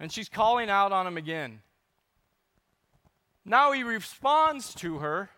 And 0.00 0.10
she's 0.10 0.28
calling 0.28 0.70
out 0.70 0.92
on 0.92 1.06
him 1.06 1.16
again. 1.16 1.60
Now 3.48 3.72
he 3.72 3.82
responds 3.82 4.74
to 4.74 4.98
her, 4.98 5.30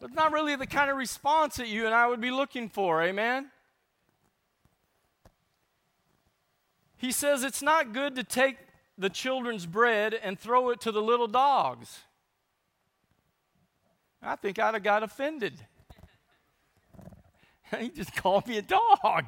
but 0.00 0.12
not 0.12 0.32
really 0.32 0.56
the 0.56 0.66
kind 0.66 0.90
of 0.90 0.96
response 0.96 1.54
that 1.56 1.68
you 1.68 1.86
and 1.86 1.94
I 1.94 2.08
would 2.08 2.20
be 2.20 2.32
looking 2.32 2.68
for. 2.68 3.00
Amen? 3.00 3.50
He 6.96 7.12
says 7.12 7.44
it's 7.44 7.62
not 7.62 7.92
good 7.92 8.16
to 8.16 8.24
take 8.24 8.56
the 8.98 9.08
children's 9.08 9.66
bread 9.66 10.14
and 10.14 10.38
throw 10.38 10.70
it 10.70 10.80
to 10.80 10.90
the 10.90 11.00
little 11.00 11.28
dogs. 11.28 12.00
I 14.20 14.34
think 14.34 14.58
I'd 14.58 14.74
have 14.74 14.82
got 14.82 15.04
offended. 15.04 15.54
he 17.78 17.88
just 17.90 18.16
called 18.16 18.48
me 18.48 18.58
a 18.58 18.62
dog. 18.62 19.26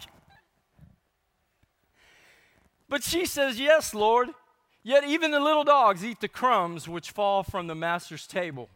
But 2.89 3.05
she 3.05 3.25
says, 3.25 3.61
Yes, 3.61 3.95
Lord. 3.95 4.31
Yet 4.85 5.05
even 5.05 5.31
the 5.31 5.40
little 5.40 5.64
dogs 5.64 6.05
eat 6.05 6.20
the 6.20 6.29
crumbs 6.29 6.87
which 6.87 7.11
fall 7.11 7.42
from 7.42 7.66
the 7.66 7.75
master's 7.75 8.27
table. 8.27 8.68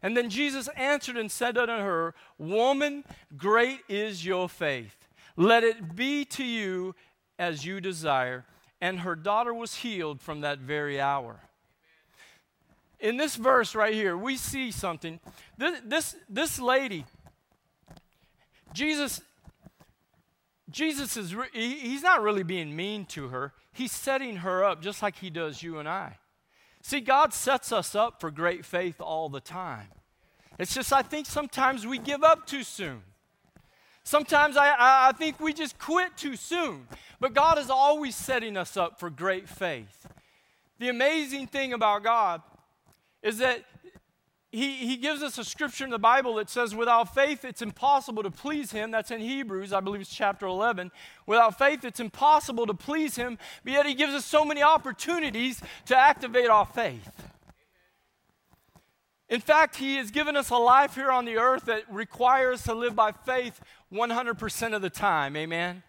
And 0.00 0.16
then 0.16 0.30
Jesus 0.30 0.68
answered 0.76 1.16
and 1.16 1.30
said 1.30 1.58
unto 1.58 1.72
her, 1.72 2.14
Woman, 2.38 3.02
great 3.36 3.80
is 3.88 4.24
your 4.24 4.48
faith. 4.48 5.08
Let 5.36 5.64
it 5.64 5.96
be 5.96 6.24
to 6.26 6.44
you 6.44 6.94
as 7.38 7.64
you 7.64 7.80
desire. 7.80 8.44
And 8.80 9.00
her 9.00 9.16
daughter 9.16 9.52
was 9.52 9.74
healed 9.74 10.20
from 10.20 10.42
that 10.42 10.60
very 10.60 11.00
hour. 11.00 11.40
In 13.00 13.16
this 13.16 13.34
verse 13.34 13.74
right 13.74 13.94
here, 13.94 14.16
we 14.16 14.36
see 14.36 14.70
something. 14.70 15.18
This, 15.56 15.80
this, 15.84 16.16
this 16.28 16.60
lady, 16.60 17.04
Jesus, 18.72 19.20
Jesus 20.70 21.16
is, 21.16 21.34
he's 21.52 22.02
not 22.02 22.22
really 22.22 22.42
being 22.42 22.76
mean 22.76 23.06
to 23.06 23.28
her. 23.28 23.52
He's 23.72 23.92
setting 23.92 24.36
her 24.36 24.64
up 24.64 24.82
just 24.82 25.02
like 25.02 25.16
He 25.16 25.30
does 25.30 25.62
you 25.62 25.78
and 25.78 25.88
I. 25.88 26.18
See, 26.82 27.00
God 27.00 27.32
sets 27.32 27.72
us 27.72 27.94
up 27.94 28.20
for 28.20 28.30
great 28.30 28.64
faith 28.64 29.00
all 29.00 29.28
the 29.28 29.40
time. 29.40 29.88
It's 30.58 30.74
just, 30.74 30.92
I 30.92 31.02
think 31.02 31.26
sometimes 31.26 31.86
we 31.86 31.98
give 31.98 32.22
up 32.22 32.46
too 32.46 32.62
soon. 32.62 33.02
Sometimes 34.02 34.56
I, 34.56 34.74
I, 34.78 35.12
think 35.12 35.38
we 35.38 35.52
just 35.52 35.78
quit 35.78 36.16
too 36.16 36.34
soon. 36.34 36.88
But 37.20 37.34
God 37.34 37.58
is 37.58 37.68
always 37.68 38.16
setting 38.16 38.56
us 38.56 38.76
up 38.76 38.98
for 38.98 39.10
great 39.10 39.48
faith. 39.48 40.06
The 40.78 40.88
amazing 40.88 41.48
thing 41.48 41.74
about 41.74 42.04
God 42.04 42.40
is 43.22 43.38
that 43.38 43.64
he, 44.50 44.72
he 44.76 44.96
gives 44.96 45.22
us 45.22 45.36
a 45.36 45.44
scripture 45.44 45.84
in 45.84 45.90
the 45.90 45.98
Bible 45.98 46.36
that 46.36 46.48
says, 46.48 46.74
without 46.74 47.14
faith, 47.14 47.44
it's 47.44 47.60
impossible 47.60 48.22
to 48.22 48.30
please 48.30 48.72
him. 48.72 48.90
That's 48.90 49.10
in 49.10 49.20
Hebrews, 49.20 49.74
I 49.74 49.80
believe 49.80 50.00
it's 50.00 50.14
chapter 50.14 50.46
11. 50.46 50.90
Without 51.26 51.58
faith, 51.58 51.84
it's 51.84 52.00
impossible 52.00 52.66
to 52.66 52.74
please 52.74 53.16
him, 53.16 53.38
but 53.62 53.74
yet 53.74 53.84
he 53.84 53.94
gives 53.94 54.14
us 54.14 54.24
so 54.24 54.46
many 54.46 54.62
opportunities 54.62 55.60
to 55.86 55.96
activate 55.96 56.48
our 56.48 56.64
faith. 56.64 57.28
In 59.28 59.40
fact, 59.40 59.76
he 59.76 59.96
has 59.96 60.10
given 60.10 60.34
us 60.36 60.48
a 60.48 60.56
life 60.56 60.94
here 60.94 61.10
on 61.10 61.26
the 61.26 61.36
earth 61.36 61.66
that 61.66 61.82
requires 61.92 62.60
us 62.60 62.64
to 62.64 62.74
live 62.74 62.96
by 62.96 63.12
faith 63.12 63.60
100% 63.92 64.74
of 64.74 64.80
the 64.80 64.88
time. 64.88 65.36
Amen. 65.36 65.82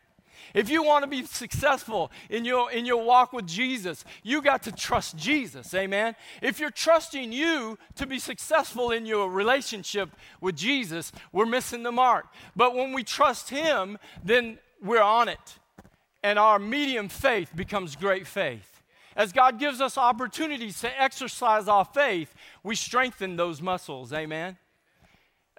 If 0.53 0.69
you 0.69 0.83
want 0.83 1.03
to 1.03 1.09
be 1.09 1.25
successful 1.25 2.11
in 2.29 2.45
your, 2.45 2.71
in 2.71 2.85
your 2.85 3.03
walk 3.03 3.33
with 3.33 3.47
Jesus, 3.47 4.03
you 4.23 4.41
got 4.41 4.63
to 4.63 4.71
trust 4.71 5.17
Jesus. 5.17 5.73
Amen. 5.73 6.15
If 6.41 6.59
you're 6.59 6.71
trusting 6.71 7.31
you 7.31 7.77
to 7.95 8.05
be 8.05 8.19
successful 8.19 8.91
in 8.91 9.05
your 9.05 9.29
relationship 9.29 10.09
with 10.41 10.55
Jesus, 10.55 11.11
we're 11.31 11.45
missing 11.45 11.83
the 11.83 11.91
mark. 11.91 12.25
But 12.55 12.75
when 12.75 12.93
we 12.93 13.03
trust 13.03 13.49
Him, 13.49 13.97
then 14.23 14.59
we're 14.81 15.01
on 15.01 15.29
it. 15.29 15.59
And 16.23 16.37
our 16.37 16.59
medium 16.59 17.09
faith 17.09 17.55
becomes 17.55 17.95
great 17.95 18.27
faith. 18.27 18.81
As 19.15 19.33
God 19.33 19.59
gives 19.59 19.81
us 19.81 19.97
opportunities 19.97 20.79
to 20.81 21.01
exercise 21.01 21.67
our 21.67 21.85
faith, 21.85 22.33
we 22.63 22.75
strengthen 22.75 23.35
those 23.35 23.61
muscles. 23.61 24.13
Amen. 24.13 24.57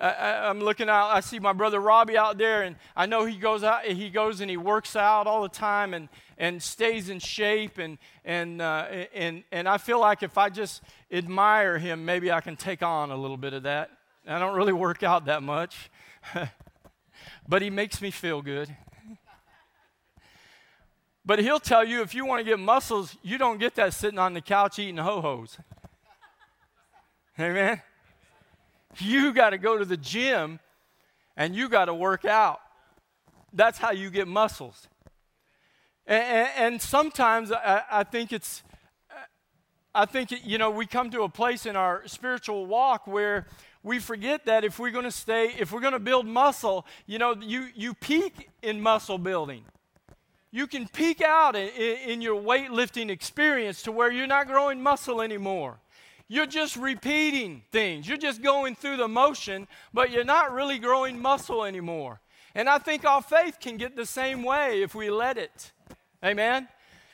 I, 0.00 0.48
am 0.48 0.60
looking 0.60 0.88
out. 0.88 1.10
I 1.10 1.20
see 1.20 1.38
my 1.38 1.52
brother 1.52 1.78
Robbie 1.78 2.16
out 2.16 2.38
there, 2.38 2.62
and 2.62 2.76
I 2.96 3.06
know 3.06 3.26
he 3.26 3.36
goes 3.36 3.62
out. 3.62 3.84
He 3.84 4.08
goes 4.08 4.40
and 4.40 4.50
he 4.50 4.56
works 4.56 4.96
out 4.96 5.26
all 5.26 5.42
the 5.42 5.48
time, 5.48 5.92
and 5.92 6.08
and 6.38 6.62
stays 6.62 7.10
in 7.10 7.18
shape, 7.18 7.78
and 7.78 7.98
and 8.24 8.62
uh, 8.62 8.86
and 9.14 9.44
and 9.52 9.68
I 9.68 9.76
feel 9.76 10.00
like 10.00 10.22
if 10.22 10.38
I 10.38 10.48
just 10.48 10.82
admire 11.12 11.78
him, 11.78 12.04
maybe 12.04 12.32
I 12.32 12.40
can 12.40 12.56
take 12.56 12.82
on 12.82 13.10
a 13.10 13.16
little 13.16 13.36
bit 13.36 13.52
of 13.52 13.64
that. 13.64 13.90
I 14.26 14.38
don't 14.38 14.56
really 14.56 14.72
work 14.72 15.02
out 15.02 15.26
that 15.26 15.42
much, 15.42 15.90
but 17.48 17.60
he 17.60 17.68
makes 17.68 18.00
me 18.00 18.10
feel 18.10 18.40
good. 18.40 18.74
But 21.24 21.40
he'll 21.40 21.60
tell 21.60 21.84
you 21.84 22.00
if 22.00 22.14
you 22.14 22.24
want 22.24 22.40
to 22.40 22.44
get 22.44 22.58
muscles, 22.58 23.16
you 23.22 23.36
don't 23.36 23.58
get 23.58 23.74
that 23.74 23.92
sitting 23.92 24.18
on 24.18 24.32
the 24.32 24.40
couch 24.40 24.78
eating 24.78 24.96
ho 24.96 25.20
hos. 25.20 25.58
Amen. 27.38 27.82
You 28.98 29.32
got 29.32 29.50
to 29.50 29.58
go 29.58 29.78
to 29.78 29.84
the 29.84 29.96
gym 29.96 30.58
and 31.36 31.54
you 31.54 31.68
got 31.68 31.86
to 31.86 31.94
work 31.94 32.24
out. 32.24 32.60
That's 33.52 33.78
how 33.78 33.92
you 33.92 34.10
get 34.10 34.28
muscles. 34.28 34.88
And, 36.06 36.22
and, 36.22 36.48
and 36.56 36.82
sometimes 36.82 37.52
I, 37.52 37.82
I, 37.90 38.04
think 38.04 38.32
it's, 38.32 38.62
I 39.94 40.06
think, 40.06 40.32
it, 40.32 40.44
you 40.44 40.58
know, 40.58 40.70
we 40.70 40.86
come 40.86 41.10
to 41.10 41.22
a 41.22 41.28
place 41.28 41.66
in 41.66 41.76
our 41.76 42.02
spiritual 42.06 42.66
walk 42.66 43.06
where 43.06 43.46
we 43.82 43.98
forget 43.98 44.44
that 44.44 44.64
if 44.64 44.78
we're 44.78 44.90
going 44.90 45.04
to 45.04 45.10
stay, 45.10 45.54
if 45.58 45.72
we're 45.72 45.80
going 45.80 45.94
to 45.94 45.98
build 45.98 46.26
muscle, 46.26 46.86
you 47.06 47.18
know, 47.18 47.34
you, 47.40 47.68
you 47.74 47.94
peak 47.94 48.50
in 48.62 48.80
muscle 48.80 49.18
building. 49.18 49.64
You 50.52 50.66
can 50.66 50.88
peak 50.88 51.20
out 51.20 51.54
in, 51.54 51.68
in 51.68 52.20
your 52.20 52.40
weightlifting 52.40 53.08
experience 53.08 53.82
to 53.82 53.92
where 53.92 54.10
you're 54.10 54.26
not 54.26 54.48
growing 54.48 54.82
muscle 54.82 55.22
anymore. 55.22 55.78
You're 56.32 56.46
just 56.46 56.76
repeating 56.76 57.62
things. 57.72 58.06
You're 58.06 58.16
just 58.16 58.40
going 58.40 58.76
through 58.76 58.98
the 58.98 59.08
motion, 59.08 59.66
but 59.92 60.12
you're 60.12 60.22
not 60.22 60.52
really 60.52 60.78
growing 60.78 61.20
muscle 61.20 61.64
anymore. 61.64 62.20
And 62.54 62.68
I 62.68 62.78
think 62.78 63.04
our 63.04 63.20
faith 63.20 63.58
can 63.58 63.76
get 63.76 63.96
the 63.96 64.06
same 64.06 64.44
way 64.44 64.80
if 64.80 64.94
we 64.94 65.10
let 65.10 65.36
it. 65.36 65.72
Amen? 66.24 66.68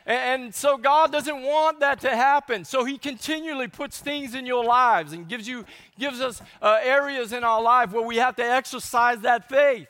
And 0.04 0.54
so 0.54 0.76
God 0.76 1.12
doesn't 1.12 1.42
want 1.42 1.80
that 1.80 1.98
to 2.00 2.10
happen. 2.10 2.66
So 2.66 2.84
He 2.84 2.98
continually 2.98 3.68
puts 3.68 4.00
things 4.00 4.34
in 4.34 4.44
your 4.44 4.62
lives 4.62 5.14
and 5.14 5.26
gives 5.26 5.48
you 5.48 5.64
gives 5.98 6.20
us 6.20 6.42
uh, 6.60 6.78
areas 6.82 7.32
in 7.32 7.42
our 7.42 7.62
life 7.62 7.92
where 7.92 8.06
we 8.06 8.16
have 8.16 8.36
to 8.36 8.44
exercise 8.44 9.20
that 9.20 9.48
faith. 9.48 9.88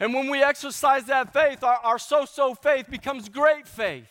And 0.00 0.14
when 0.14 0.30
we 0.30 0.42
exercise 0.42 1.04
that 1.04 1.34
faith, 1.34 1.62
our, 1.62 1.76
our 1.82 1.98
so-so 1.98 2.54
faith 2.54 2.88
becomes 2.88 3.28
great 3.28 3.68
faith. 3.68 4.10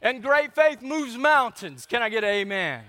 And 0.00 0.22
great 0.22 0.54
faith 0.54 0.82
moves 0.82 1.18
mountains. 1.18 1.84
Can 1.84 2.00
I 2.00 2.10
get 2.10 2.22
an 2.22 2.30
amen? 2.30 2.84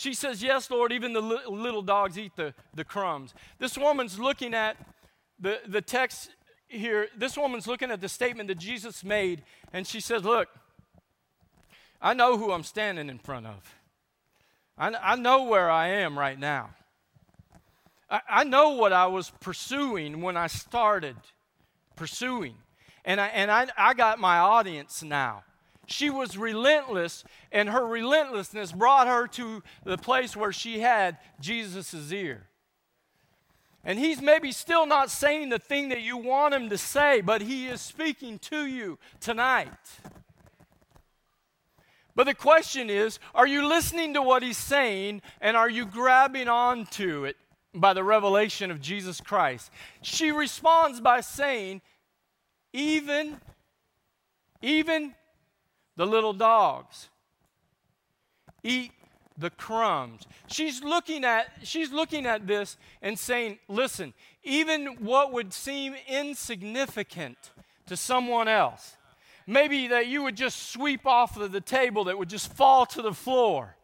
She 0.00 0.14
says, 0.14 0.42
Yes, 0.42 0.70
Lord, 0.70 0.92
even 0.92 1.12
the 1.12 1.20
li- 1.20 1.46
little 1.46 1.82
dogs 1.82 2.16
eat 2.16 2.32
the, 2.34 2.54
the 2.72 2.84
crumbs. 2.84 3.34
This 3.58 3.76
woman's 3.76 4.18
looking 4.18 4.54
at 4.54 4.78
the, 5.38 5.60
the 5.68 5.82
text 5.82 6.30
here. 6.68 7.08
This 7.14 7.36
woman's 7.36 7.66
looking 7.66 7.90
at 7.90 8.00
the 8.00 8.08
statement 8.08 8.48
that 8.48 8.56
Jesus 8.56 9.04
made, 9.04 9.42
and 9.74 9.86
she 9.86 10.00
says, 10.00 10.24
Look, 10.24 10.48
I 12.00 12.14
know 12.14 12.38
who 12.38 12.50
I'm 12.50 12.62
standing 12.62 13.10
in 13.10 13.18
front 13.18 13.44
of. 13.46 13.74
I, 14.78 14.94
I 15.02 15.16
know 15.16 15.42
where 15.42 15.70
I 15.70 15.88
am 15.88 16.18
right 16.18 16.38
now. 16.38 16.70
I, 18.08 18.20
I 18.26 18.44
know 18.44 18.70
what 18.70 18.94
I 18.94 19.06
was 19.06 19.30
pursuing 19.40 20.22
when 20.22 20.34
I 20.34 20.46
started 20.46 21.16
pursuing. 21.94 22.54
And 23.04 23.20
I, 23.20 23.26
and 23.26 23.50
I, 23.50 23.66
I 23.76 23.92
got 23.92 24.18
my 24.18 24.38
audience 24.38 25.02
now. 25.02 25.44
She 25.90 26.08
was 26.08 26.38
relentless, 26.38 27.24
and 27.50 27.68
her 27.68 27.84
relentlessness 27.84 28.70
brought 28.70 29.08
her 29.08 29.26
to 29.28 29.62
the 29.84 29.98
place 29.98 30.36
where 30.36 30.52
she 30.52 30.78
had 30.78 31.18
Jesus' 31.40 32.12
ear. 32.12 32.46
And 33.82 33.98
he's 33.98 34.22
maybe 34.22 34.52
still 34.52 34.86
not 34.86 35.10
saying 35.10 35.48
the 35.48 35.58
thing 35.58 35.88
that 35.88 36.02
you 36.02 36.16
want 36.16 36.54
him 36.54 36.68
to 36.68 36.78
say, 36.78 37.20
but 37.20 37.42
he 37.42 37.66
is 37.66 37.80
speaking 37.80 38.38
to 38.40 38.66
you 38.66 38.98
tonight. 39.18 39.68
But 42.14 42.24
the 42.24 42.34
question 42.34 42.88
is 42.88 43.18
are 43.34 43.46
you 43.46 43.66
listening 43.66 44.14
to 44.14 44.22
what 44.22 44.42
he's 44.42 44.58
saying 44.58 45.22
and 45.40 45.56
are 45.56 45.70
you 45.70 45.86
grabbing 45.86 46.48
onto 46.48 47.24
it 47.24 47.36
by 47.74 47.94
the 47.94 48.04
revelation 48.04 48.70
of 48.70 48.80
Jesus 48.80 49.20
Christ? 49.20 49.70
She 50.02 50.30
responds 50.30 51.00
by 51.00 51.20
saying, 51.20 51.80
even, 52.72 53.40
even 54.60 55.14
the 56.00 56.06
little 56.06 56.32
dogs. 56.32 57.10
Eat 58.62 58.92
the 59.36 59.50
crumbs. 59.50 60.26
She's 60.46 60.82
looking 60.82 61.26
at 61.26 61.48
she's 61.62 61.92
looking 61.92 62.24
at 62.24 62.46
this 62.46 62.78
and 63.02 63.18
saying, 63.18 63.58
"Listen, 63.68 64.14
even 64.42 64.96
what 65.04 65.30
would 65.30 65.52
seem 65.52 65.94
insignificant 66.08 67.36
to 67.84 67.98
someone 67.98 68.48
else, 68.48 68.96
maybe 69.46 69.88
that 69.88 70.06
you 70.06 70.22
would 70.22 70.38
just 70.38 70.70
sweep 70.70 71.06
off 71.06 71.36
of 71.36 71.52
the 71.52 71.60
table 71.60 72.04
that 72.04 72.16
would 72.16 72.30
just 72.30 72.50
fall 72.50 72.86
to 72.86 73.02
the 73.02 73.12
floor. 73.12 73.76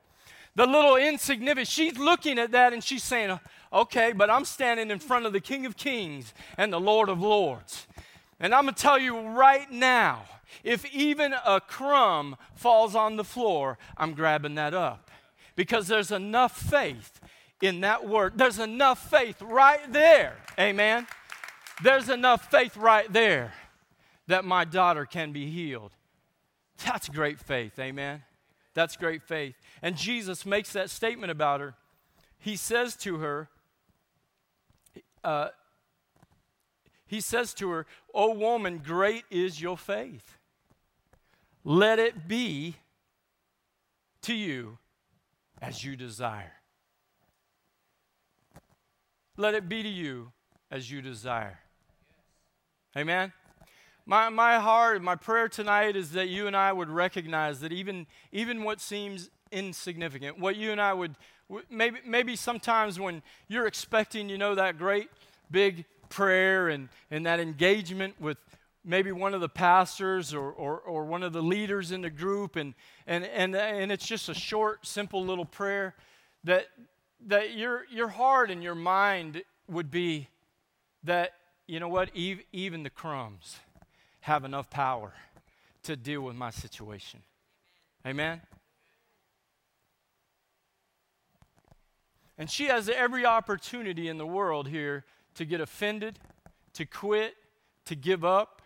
The 0.55 0.67
little 0.67 0.97
insignificant, 0.97 1.69
she's 1.69 1.99
looking 1.99 2.39
at 2.39 2.53
that 2.53 2.73
and 2.73 2.83
she's 2.83 3.05
saying, 3.05 3.39
okay, 3.71 4.13
but 4.13 4.31
I'm 4.31 4.47
standing 4.47 4.91
in 4.91 5.01
front 5.01 5.27
of 5.27 5.35
the 5.35 5.41
King 5.41 5.67
of 5.67 5.77
Kings 5.77 6.33
and 6.57 6.73
the 6.73 6.81
Lord 6.81 7.11
of 7.11 7.21
Lords. 7.21 7.87
And 8.39 8.55
I'm 8.55 8.65
going 8.65 8.75
to 8.75 8.83
tell 8.83 8.99
you 8.99 9.19
right 9.19 9.71
now 9.71 10.25
if 10.63 10.85
even 10.95 11.35
a 11.45 11.61
crumb 11.61 12.37
falls 12.55 12.95
on 12.95 13.17
the 13.17 13.25
floor, 13.25 13.79
I'm 13.97 14.15
grabbing 14.15 14.55
that 14.57 14.75
up 14.75 15.11
because 15.55 15.89
there's 15.89 16.11
enough 16.11 16.59
faith 16.59 17.21
in 17.61 17.81
that 17.81 18.07
word. 18.07 18.37
There's 18.37 18.59
enough 18.59 19.11
faith 19.11 19.41
right 19.43 19.93
there. 19.93 20.37
Amen. 20.59 21.07
There's 21.83 22.09
enough 22.09 22.51
faith 22.51 22.77
right 22.77 23.11
there 23.13 23.55
that 24.29 24.45
my 24.45 24.65
daughter 24.65 25.07
can 25.07 25.33
be 25.33 25.51
healed. 25.51 25.93
That's 26.85 27.09
great 27.09 27.39
faith. 27.39 27.79
Amen. 27.79 28.23
That's 28.75 28.97
great 28.97 29.23
faith. 29.23 29.55
And 29.83 29.97
Jesus 29.97 30.45
makes 30.45 30.73
that 30.75 30.91
statement 30.91 31.31
about 31.31 31.61
her. 31.61 31.75
He 32.39 32.57
says 32.57 32.97
to 32.97 33.19
her, 33.19 33.49
uh, 35.25 35.49
he 37.07 37.21
says 37.21 37.55
to 37.55 37.71
her, 37.71 37.87
O 38.13 38.35
woman, 38.35 38.83
great 38.85 39.25
is 39.31 39.61
your 39.61 39.79
faith. 39.79 40.37
Let 41.65 41.99
it 41.99 42.29
be 42.29 42.77
to 44.23 44.35
you 44.35 44.79
as 45.61 45.85
you 45.85 45.97
desire. 45.97 46.53
Let 49.37 49.55
it 49.55 49.69
be 49.69 49.83
to 49.83 49.89
you 49.89 50.33
as 50.71 50.91
you 50.91 51.03
desire. 51.03 51.61
Amen. 52.97 53.33
My, 54.07 54.29
my 54.29 54.59
heart, 54.59 55.03
my 55.03 55.17
prayer 55.17 55.49
tonight 55.49 55.97
is 55.97 56.13
that 56.13 56.29
you 56.29 56.47
and 56.47 56.57
I 56.57 56.73
would 56.73 56.89
recognize 56.89 57.61
that 57.61 57.73
even, 57.73 58.07
even 58.33 58.63
what 58.63 58.81
seems 58.81 59.31
insignificant, 59.51 60.39
what 60.39 60.57
you 60.57 60.73
and 60.73 60.81
I 60.81 60.93
would, 60.93 61.17
maybe, 61.69 61.99
maybe 62.07 62.37
sometimes 62.37 62.99
when 62.99 63.23
you're 63.49 63.67
expecting, 63.67 64.29
you 64.29 64.39
know, 64.39 64.55
that 64.55 64.79
great 64.79 65.11
big 65.51 65.85
prayer 66.09 66.69
and, 66.69 66.89
and 67.11 67.27
that 67.27 67.41
engagement 67.41 68.21
with, 68.21 68.39
maybe 68.87 69.11
one 69.11 69.35
of 69.35 69.41
the 69.41 69.49
pastors 69.49 70.33
or, 70.33 70.53
or, 70.53 70.79
or 70.79 71.05
one 71.05 71.25
of 71.25 71.33
the 71.33 71.43
leaders 71.43 71.91
in 71.91 72.03
the 72.03 72.11
group, 72.11 72.55
and, 72.55 72.73
and, 73.07 73.25
and, 73.25 73.57
and 73.57 73.91
it's 73.91 74.07
just 74.07 74.29
a 74.29 74.35
short, 74.35 74.87
simple 74.87 75.25
little 75.25 75.45
prayer 75.45 75.95
that, 76.45 76.69
that 77.27 77.55
your, 77.55 77.85
your 77.91 78.09
heart 78.09 78.51
and 78.51 78.63
your 78.63 78.77
mind 78.77 79.43
would 79.69 79.91
be 79.91 80.29
that, 81.03 81.33
you 81.67 81.81
know 81.81 81.89
what, 81.89 82.11
even 82.15 82.85
the 82.85 82.91
crumbs 82.91 83.59
have 84.21 84.45
enough 84.45 84.71
power 84.71 85.13
to 85.83 85.97
deal 85.97 86.21
with 86.21 86.37
my 86.37 86.51
situation. 86.51 87.21
Amen? 88.07 88.41
And 92.39 92.49
she 92.49 92.67
has 92.67 92.89
every 92.89 93.27
opportunity 93.27 94.09
in 94.09 94.19
the 94.19 94.27
world 94.27 94.69
here 94.69 95.05
to 95.37 95.45
get 95.45 95.61
offended, 95.61 96.19
to 96.75 96.85
quit, 96.85 97.35
to 97.87 97.95
give 97.95 98.25
up, 98.25 98.63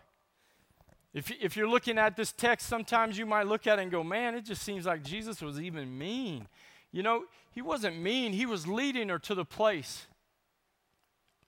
if, 1.13 1.29
if 1.41 1.57
you're 1.57 1.67
looking 1.67 1.97
at 1.97 2.15
this 2.15 2.31
text, 2.31 2.67
sometimes 2.67 3.17
you 3.17 3.25
might 3.25 3.47
look 3.47 3.67
at 3.67 3.79
it 3.79 3.81
and 3.81 3.91
go, 3.91 4.03
man, 4.03 4.33
it 4.33 4.45
just 4.45 4.63
seems 4.63 4.85
like 4.85 5.03
Jesus 5.03 5.41
was 5.41 5.59
even 5.59 5.97
mean. 5.97 6.47
You 6.91 7.03
know, 7.03 7.25
he 7.51 7.61
wasn't 7.61 7.99
mean, 7.99 8.33
he 8.33 8.45
was 8.45 8.65
leading 8.65 9.09
her 9.09 9.19
to 9.19 9.35
the 9.35 9.45
place 9.45 10.07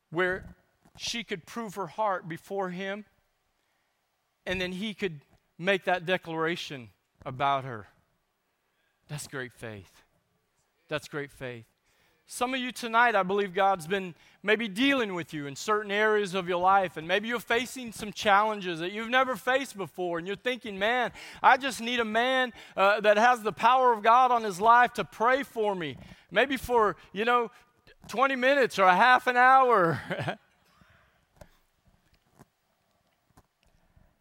where 0.10 0.56
she 0.98 1.24
could 1.24 1.46
prove 1.46 1.76
her 1.76 1.88
heart 1.88 2.28
before 2.28 2.70
him, 2.70 3.06
and 4.46 4.60
then 4.60 4.74
he 4.74 4.94
could 4.94 5.22
make 5.58 5.86
that 5.86 6.06
declaration 6.06 6.90
about 7.26 7.64
her. 7.64 7.88
That's 9.08 9.28
great 9.28 9.54
faith. 9.54 10.04
That's 10.90 11.08
great 11.08 11.32
faith. 11.32 11.66
Some 12.36 12.56
of 12.56 12.60
you 12.60 12.72
tonight, 12.72 13.14
I 13.14 13.22
believe 13.22 13.54
God's 13.54 13.86
been 13.86 14.16
maybe 14.42 14.68
dealing 14.68 15.14
with 15.14 15.36
you 15.36 15.46
in 15.46 15.56
certain 15.56 15.92
areas 15.92 16.34
of 16.34 16.48
your 16.50 16.58
life, 16.58 16.98
and 16.98 17.08
maybe 17.08 17.28
you're 17.28 17.40
facing 17.40 17.92
some 17.92 18.12
challenges 18.12 18.80
that 18.80 18.92
you've 18.92 19.12
never 19.12 19.36
faced 19.36 19.78
before, 19.78 20.18
and 20.18 20.26
you're 20.26 20.36
thinking, 20.36 20.80
man, 20.80 21.12
I 21.44 21.58
just 21.58 21.80
need 21.80 22.00
a 22.00 22.06
man 22.06 22.52
uh, 22.76 23.02
that 23.02 23.18
has 23.18 23.44
the 23.44 23.52
power 23.52 23.94
of 23.94 24.02
God 24.02 24.32
on 24.32 24.44
his 24.44 24.60
life 24.60 24.94
to 24.94 25.04
pray 25.04 25.44
for 25.44 25.76
me. 25.76 25.96
Maybe 26.32 26.58
for, 26.58 26.96
you 27.12 27.24
know, 27.24 27.52
20 28.08 28.36
minutes 28.36 28.80
or 28.80 28.86
a 28.86 28.96
half 28.96 29.28
an 29.28 29.38
hour. 29.38 30.02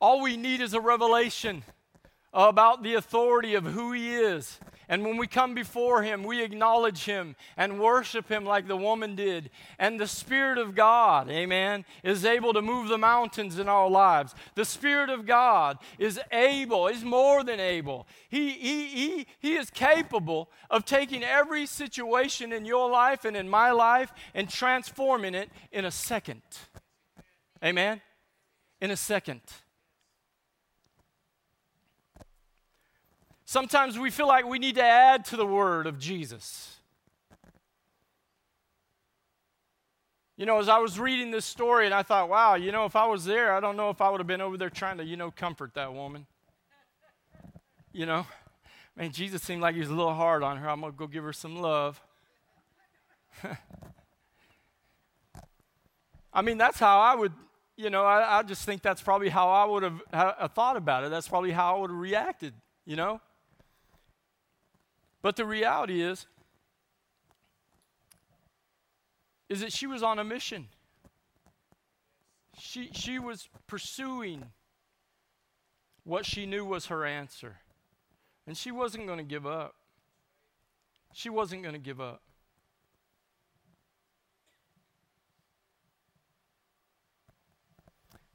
All 0.03 0.21
we 0.21 0.37
need 0.37 0.61
is 0.61 0.75
a 0.75 0.81
revelation 0.83 1.63
about 2.33 2.83
the 2.83 2.95
authority 2.95 3.55
of 3.55 3.65
who 3.65 3.93
He 3.93 4.15
is. 4.15 4.59
And 4.89 5.05
when 5.05 5.17
we 5.17 5.27
come 5.27 5.55
before 5.55 6.03
Him, 6.03 6.23
we 6.23 6.43
acknowledge 6.43 7.05
Him 7.05 7.35
and 7.57 7.81
worship 7.81 8.29
Him 8.29 8.45
like 8.45 8.69
the 8.69 8.77
woman 8.77 9.15
did. 9.15 9.51
And 9.79 9.99
the 9.99 10.07
Spirit 10.07 10.59
of 10.59 10.75
God, 10.75 11.31
amen, 11.31 11.85
is 12.03 12.25
able 12.25 12.53
to 12.53 12.61
move 12.61 12.89
the 12.89 12.99
mountains 12.99 13.59
in 13.59 13.69
our 13.69 13.89
lives. 13.89 14.35
The 14.55 14.65
Spirit 14.65 15.09
of 15.09 15.25
God 15.25 15.79
is 15.99 16.21
able, 16.31 16.89
is 16.89 17.05
more 17.05 17.43
than 17.43 17.61
able. 17.61 18.07
He, 18.29 18.51
he, 18.51 18.87
he, 18.87 19.27
he 19.39 19.55
is 19.55 19.71
capable 19.71 20.51
of 20.69 20.85
taking 20.85 21.23
every 21.23 21.65
situation 21.67 22.53
in 22.53 22.65
your 22.65 22.91
life 22.91 23.25
and 23.25 23.37
in 23.37 23.49
my 23.49 23.71
life 23.71 24.13
and 24.35 24.49
transforming 24.49 25.35
it 25.35 25.49
in 25.71 25.85
a 25.85 25.91
second. 25.91 26.43
Amen? 27.65 28.01
In 28.81 28.91
a 28.91 28.97
second. 28.97 29.41
Sometimes 33.53 33.99
we 33.99 34.09
feel 34.11 34.27
like 34.27 34.47
we 34.47 34.59
need 34.59 34.77
to 34.77 34.83
add 34.83 35.27
to 35.27 35.37
the 35.37 35.45
word 35.45 35.87
of 35.87 35.99
Jesus. 35.99 36.79
You 40.39 40.47
know, 40.47 40.59
as 40.59 40.71
I 40.71 40.79
was 40.79 40.99
reading 40.99 41.31
this 41.31 41.45
story 41.45 41.85
and 41.85 41.95
I 41.95 42.03
thought, 42.03 42.31
wow, 42.31 42.55
you 42.55 42.73
know, 42.73 42.87
if 42.87 42.97
I 42.97 43.05
was 43.05 43.27
there, 43.27 43.55
I 43.55 43.61
don't 43.61 43.77
know 43.77 43.91
if 43.91 44.01
I 44.01 44.09
would 44.09 44.21
have 44.21 44.27
been 44.27 44.41
over 44.41 44.57
there 44.57 44.71
trying 44.71 44.97
to, 44.97 45.05
you 45.05 45.19
know, 45.19 45.31
comfort 45.31 45.75
that 45.75 45.93
woman. 45.93 46.25
You 47.93 48.07
know, 48.07 48.27
man, 48.97 49.13
Jesus 49.13 49.43
seemed 49.43 49.61
like 49.61 49.75
he 49.75 49.81
was 49.83 49.91
a 49.91 49.95
little 49.95 50.15
hard 50.15 50.43
on 50.43 50.57
her. 50.57 50.67
I'm 50.67 50.81
going 50.81 50.95
to 50.95 50.99
go 50.99 51.07
give 51.07 51.25
her 51.25 51.35
some 51.35 51.61
love. 51.61 52.01
I 56.33 56.41
mean, 56.41 56.57
that's 56.57 56.79
how 56.79 57.01
I 57.01 57.15
would, 57.15 57.35
you 57.77 57.91
know, 57.91 58.07
I, 58.07 58.39
I, 58.39 58.43
just 58.45 58.65
think 58.65 58.81
that's 58.81 59.03
probably 59.03 59.29
how 59.29 59.51
I 59.51 59.67
would 59.67 59.83
have 59.83 60.01
ha- 60.11 60.49
thought 60.49 60.79
about 60.79 61.05
it. 61.05 61.11
That's 61.11 61.29
probably 61.29 61.51
how 61.51 61.77
I 61.77 61.81
would 61.81 61.91
have 61.91 61.99
reacted, 61.99 62.55
you 62.87 62.97
know? 62.97 63.21
But 65.23 65.37
the 65.37 65.47
reality 65.47 66.03
is, 66.03 66.27
is 69.49 69.61
that 69.61 69.73
she 69.73 69.87
was 69.87 70.03
on 70.03 70.19
a 70.19 70.25
mission. 70.25 70.67
She, 72.59 72.91
she 72.93 73.19
was 73.19 73.49
pursuing 73.67 74.47
what 76.05 76.27
she 76.27 76.45
knew 76.45 76.65
was 76.65 76.87
her 76.87 77.05
answer. 77.05 77.59
And 78.47 78.57
she 78.57 78.73
wasn't 78.73 79.07
going 79.07 79.19
to 79.19 79.25
give 79.25 79.47
up. 79.47 79.77
She 81.15 81.31
wasn't 81.31 81.63
going 81.63 81.75
to 81.75 81.81
give 81.81 82.01
up. 82.01 82.23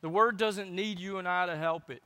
The 0.02 0.10
word 0.10 0.38
doesn't 0.38 0.72
need 0.72 1.00
you 1.00 1.18
and 1.18 1.28
I 1.28 1.48
to 1.48 1.58
help 1.58 1.90
it. 1.90 2.04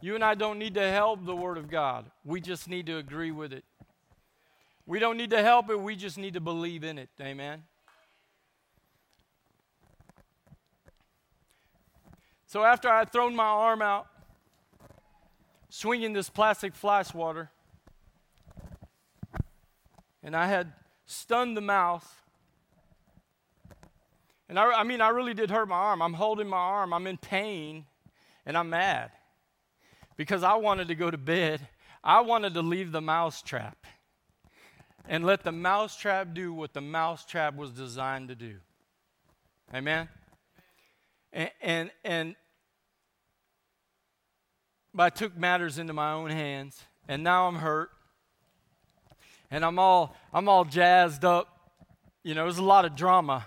You 0.00 0.14
and 0.14 0.24
I 0.24 0.34
don't 0.34 0.58
need 0.58 0.74
to 0.74 0.90
help 0.90 1.24
the 1.24 1.34
Word 1.34 1.58
of 1.58 1.68
God. 1.68 2.06
We 2.24 2.40
just 2.40 2.68
need 2.68 2.86
to 2.86 2.98
agree 2.98 3.32
with 3.32 3.52
it. 3.52 3.64
We 4.86 5.00
don't 5.00 5.16
need 5.16 5.30
to 5.30 5.42
help 5.42 5.70
it, 5.70 5.80
we 5.80 5.96
just 5.96 6.16
need 6.16 6.34
to 6.34 6.40
believe 6.40 6.84
in 6.84 6.98
it. 6.98 7.10
Amen. 7.20 7.64
So 12.46 12.64
after 12.64 12.88
I 12.88 13.00
had 13.00 13.12
thrown 13.12 13.36
my 13.36 13.44
arm 13.44 13.82
out, 13.82 14.06
swinging 15.68 16.14
this 16.14 16.30
plastic 16.30 16.74
fly 16.74 17.02
swatter, 17.02 17.50
and 20.22 20.34
I 20.34 20.46
had 20.46 20.72
stunned 21.04 21.56
the 21.56 21.60
mouse, 21.60 22.06
and 24.48 24.58
I, 24.58 24.80
I 24.80 24.84
mean, 24.84 25.02
I 25.02 25.10
really 25.10 25.34
did 25.34 25.50
hurt 25.50 25.68
my 25.68 25.76
arm. 25.76 26.00
I'm 26.00 26.14
holding 26.14 26.48
my 26.48 26.56
arm, 26.56 26.94
I'm 26.94 27.06
in 27.06 27.18
pain, 27.18 27.84
and 28.46 28.56
I'm 28.56 28.70
mad 28.70 29.10
because 30.18 30.42
I 30.42 30.56
wanted 30.56 30.88
to 30.88 30.94
go 30.94 31.10
to 31.10 31.16
bed. 31.16 31.66
I 32.04 32.20
wanted 32.20 32.52
to 32.54 32.60
leave 32.60 32.92
the 32.92 33.00
mousetrap 33.00 33.86
and 35.08 35.24
let 35.24 35.42
the 35.42 35.52
mousetrap 35.52 36.34
do 36.34 36.52
what 36.52 36.74
the 36.74 36.82
mousetrap 36.82 37.56
was 37.56 37.70
designed 37.70 38.28
to 38.28 38.34
do. 38.34 38.56
Amen? 39.74 40.08
And, 41.32 41.50
and, 41.62 41.90
and 42.04 42.36
but 44.92 45.02
I 45.04 45.10
took 45.10 45.36
matters 45.36 45.78
into 45.78 45.92
my 45.92 46.12
own 46.12 46.30
hands, 46.30 46.82
and 47.06 47.22
now 47.22 47.46
I'm 47.46 47.56
hurt, 47.56 47.90
and 49.50 49.64
I'm 49.64 49.78
all 49.78 50.16
I'm 50.32 50.48
all 50.48 50.64
jazzed 50.64 51.24
up. 51.24 51.70
You 52.24 52.34
know, 52.34 52.44
there's 52.44 52.58
a 52.58 52.64
lot 52.64 52.84
of 52.84 52.96
drama. 52.96 53.46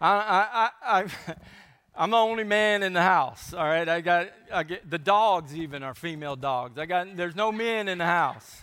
I 0.00 0.10
I 0.12 0.70
I, 0.82 1.00
I 1.00 1.34
I'm 1.96 2.10
the 2.10 2.16
only 2.16 2.42
man 2.42 2.82
in 2.82 2.92
the 2.92 3.02
house. 3.02 3.54
All 3.54 3.64
right, 3.64 3.88
I 3.88 4.00
got, 4.00 4.28
I 4.52 4.64
get 4.64 4.90
the 4.90 4.98
dogs 4.98 5.54
even 5.54 5.84
are 5.84 5.94
female 5.94 6.34
dogs. 6.34 6.76
I 6.76 6.86
got 6.86 7.16
there's 7.16 7.36
no 7.36 7.52
men 7.52 7.86
in 7.88 7.98
the 7.98 8.06
house. 8.06 8.62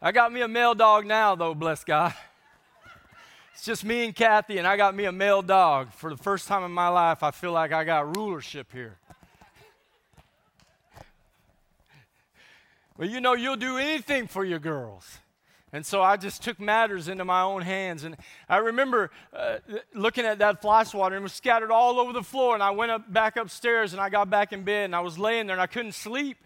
I 0.00 0.12
got 0.12 0.32
me 0.32 0.40
a 0.40 0.48
male 0.48 0.74
dog 0.74 1.04
now 1.06 1.34
though, 1.34 1.54
bless 1.54 1.84
God. 1.84 2.14
It's 3.52 3.64
just 3.64 3.84
me 3.84 4.04
and 4.04 4.14
Kathy, 4.14 4.58
and 4.58 4.66
I 4.66 4.76
got 4.76 4.96
me 4.96 5.04
a 5.04 5.12
male 5.12 5.42
dog. 5.42 5.92
For 5.92 6.10
the 6.10 6.16
first 6.16 6.48
time 6.48 6.64
in 6.64 6.72
my 6.72 6.88
life, 6.88 7.22
I 7.22 7.30
feel 7.30 7.52
like 7.52 7.72
I 7.72 7.84
got 7.84 8.16
rulership 8.16 8.72
here. 8.72 8.98
Well, 12.96 13.08
you 13.08 13.20
know, 13.20 13.34
you'll 13.34 13.56
do 13.56 13.76
anything 13.76 14.26
for 14.26 14.44
your 14.44 14.58
girls. 14.58 15.18
And 15.74 15.84
so 15.84 16.00
I 16.00 16.16
just 16.16 16.40
took 16.40 16.60
matters 16.60 17.08
into 17.08 17.24
my 17.24 17.42
own 17.42 17.60
hands. 17.62 18.04
And 18.04 18.16
I 18.48 18.58
remember 18.58 19.10
uh, 19.32 19.56
looking 19.92 20.24
at 20.24 20.38
that 20.38 20.62
fly 20.62 20.84
swatter 20.84 21.16
and 21.16 21.22
it 21.22 21.24
was 21.24 21.32
scattered 21.32 21.72
all 21.72 21.98
over 21.98 22.12
the 22.12 22.22
floor. 22.22 22.54
And 22.54 22.62
I 22.62 22.70
went 22.70 22.92
up, 22.92 23.12
back 23.12 23.36
upstairs 23.36 23.92
and 23.92 24.00
I 24.00 24.08
got 24.08 24.30
back 24.30 24.52
in 24.52 24.62
bed 24.62 24.84
and 24.84 24.94
I 24.94 25.00
was 25.00 25.18
laying 25.18 25.48
there 25.48 25.54
and 25.54 25.60
I 25.60 25.66
couldn't 25.66 25.96
sleep. 25.96 26.36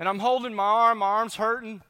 And 0.00 0.08
I'm 0.08 0.18
holding 0.18 0.52
my 0.52 0.64
arm, 0.64 0.98
my 0.98 1.06
arm's 1.06 1.36
hurting. 1.36 1.80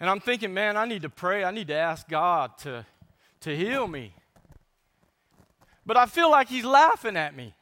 And 0.00 0.08
I'm 0.08 0.20
thinking, 0.20 0.54
man, 0.54 0.78
I 0.78 0.86
need 0.86 1.02
to 1.02 1.10
pray. 1.10 1.44
I 1.44 1.50
need 1.50 1.68
to 1.68 1.76
ask 1.76 2.08
God 2.08 2.56
to, 2.60 2.86
to 3.40 3.54
heal 3.54 3.86
me. 3.86 4.14
But 5.84 5.98
I 5.98 6.06
feel 6.06 6.30
like 6.30 6.48
He's 6.48 6.64
laughing 6.64 7.18
at 7.18 7.36
me. 7.36 7.52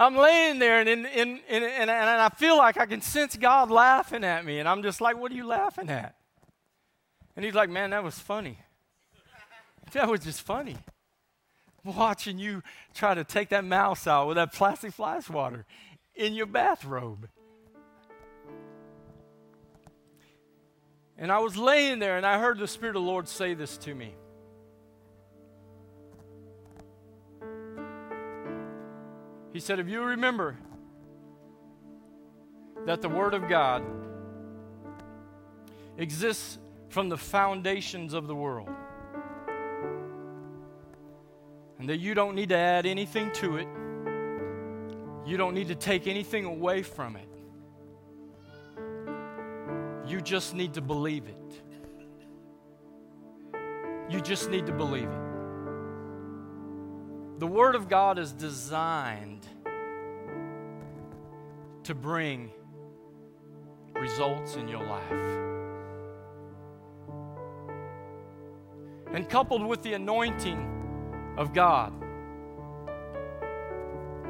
I'm 0.00 0.16
laying 0.16 0.58
there 0.58 0.80
and, 0.80 0.88
in, 0.88 1.04
in, 1.04 1.28
in, 1.46 1.62
and, 1.62 1.90
and 1.90 1.90
I 1.90 2.30
feel 2.30 2.56
like 2.56 2.78
I 2.78 2.86
can 2.86 3.02
sense 3.02 3.36
God 3.36 3.70
laughing 3.70 4.24
at 4.24 4.46
me. 4.46 4.58
And 4.58 4.66
I'm 4.66 4.82
just 4.82 5.02
like, 5.02 5.18
what 5.18 5.30
are 5.30 5.34
you 5.34 5.46
laughing 5.46 5.90
at? 5.90 6.14
And 7.36 7.44
he's 7.44 7.54
like, 7.54 7.68
man, 7.68 7.90
that 7.90 8.02
was 8.02 8.18
funny. 8.18 8.58
That 9.92 10.08
was 10.08 10.20
just 10.20 10.40
funny. 10.40 10.76
Watching 11.84 12.38
you 12.38 12.62
try 12.94 13.14
to 13.14 13.24
take 13.24 13.48
that 13.48 13.64
mouse 13.64 14.06
out 14.06 14.28
with 14.28 14.36
that 14.36 14.52
plastic 14.52 14.92
fly 14.92 15.18
swatter 15.20 15.66
in 16.14 16.32
your 16.32 16.46
bathrobe. 16.46 17.28
And 21.18 21.32
I 21.32 21.40
was 21.40 21.56
laying 21.56 21.98
there 21.98 22.16
and 22.16 22.24
I 22.24 22.38
heard 22.38 22.58
the 22.58 22.68
Spirit 22.68 22.96
of 22.96 23.02
the 23.02 23.08
Lord 23.08 23.28
say 23.28 23.54
this 23.54 23.76
to 23.78 23.94
me. 23.94 24.14
He 29.60 29.62
said, 29.62 29.78
If 29.78 29.90
you 29.90 30.00
remember 30.02 30.56
that 32.86 33.02
the 33.02 33.10
Word 33.10 33.34
of 33.34 33.46
God 33.46 33.84
exists 35.98 36.58
from 36.88 37.10
the 37.10 37.18
foundations 37.18 38.14
of 38.14 38.26
the 38.26 38.34
world, 38.34 38.70
and 41.78 41.90
that 41.90 41.98
you 41.98 42.14
don't 42.14 42.34
need 42.34 42.48
to 42.48 42.56
add 42.56 42.86
anything 42.86 43.30
to 43.32 43.58
it, 43.58 43.68
you 45.28 45.36
don't 45.36 45.52
need 45.52 45.68
to 45.68 45.74
take 45.74 46.06
anything 46.06 46.46
away 46.46 46.82
from 46.82 47.16
it. 47.16 47.28
You 50.08 50.22
just 50.22 50.54
need 50.54 50.72
to 50.72 50.80
believe 50.80 51.24
it. 51.26 51.36
You 54.08 54.22
just 54.22 54.48
need 54.48 54.64
to 54.64 54.72
believe 54.72 55.10
it. 55.10 55.20
The 57.40 57.46
Word 57.46 57.74
of 57.74 57.90
God 57.90 58.18
is 58.18 58.32
designed 58.32 59.46
to 61.90 61.94
bring 61.96 62.52
results 63.94 64.54
in 64.54 64.68
your 64.68 64.86
life. 64.86 65.10
And 69.12 69.28
coupled 69.28 69.66
with 69.66 69.82
the 69.82 69.94
anointing 69.94 71.34
of 71.36 71.52
God, 71.52 71.92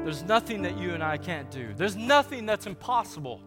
there's 0.03 0.23
nothing 0.23 0.63
that 0.63 0.75
you 0.75 0.95
and 0.95 1.03
I 1.03 1.17
can't 1.17 1.51
do. 1.51 1.71
There's 1.75 1.95
nothing 1.95 2.47
that's 2.47 2.65
impossible 2.65 3.39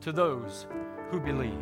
to 0.00 0.12
those 0.12 0.66
who 1.10 1.20
believe. 1.20 1.52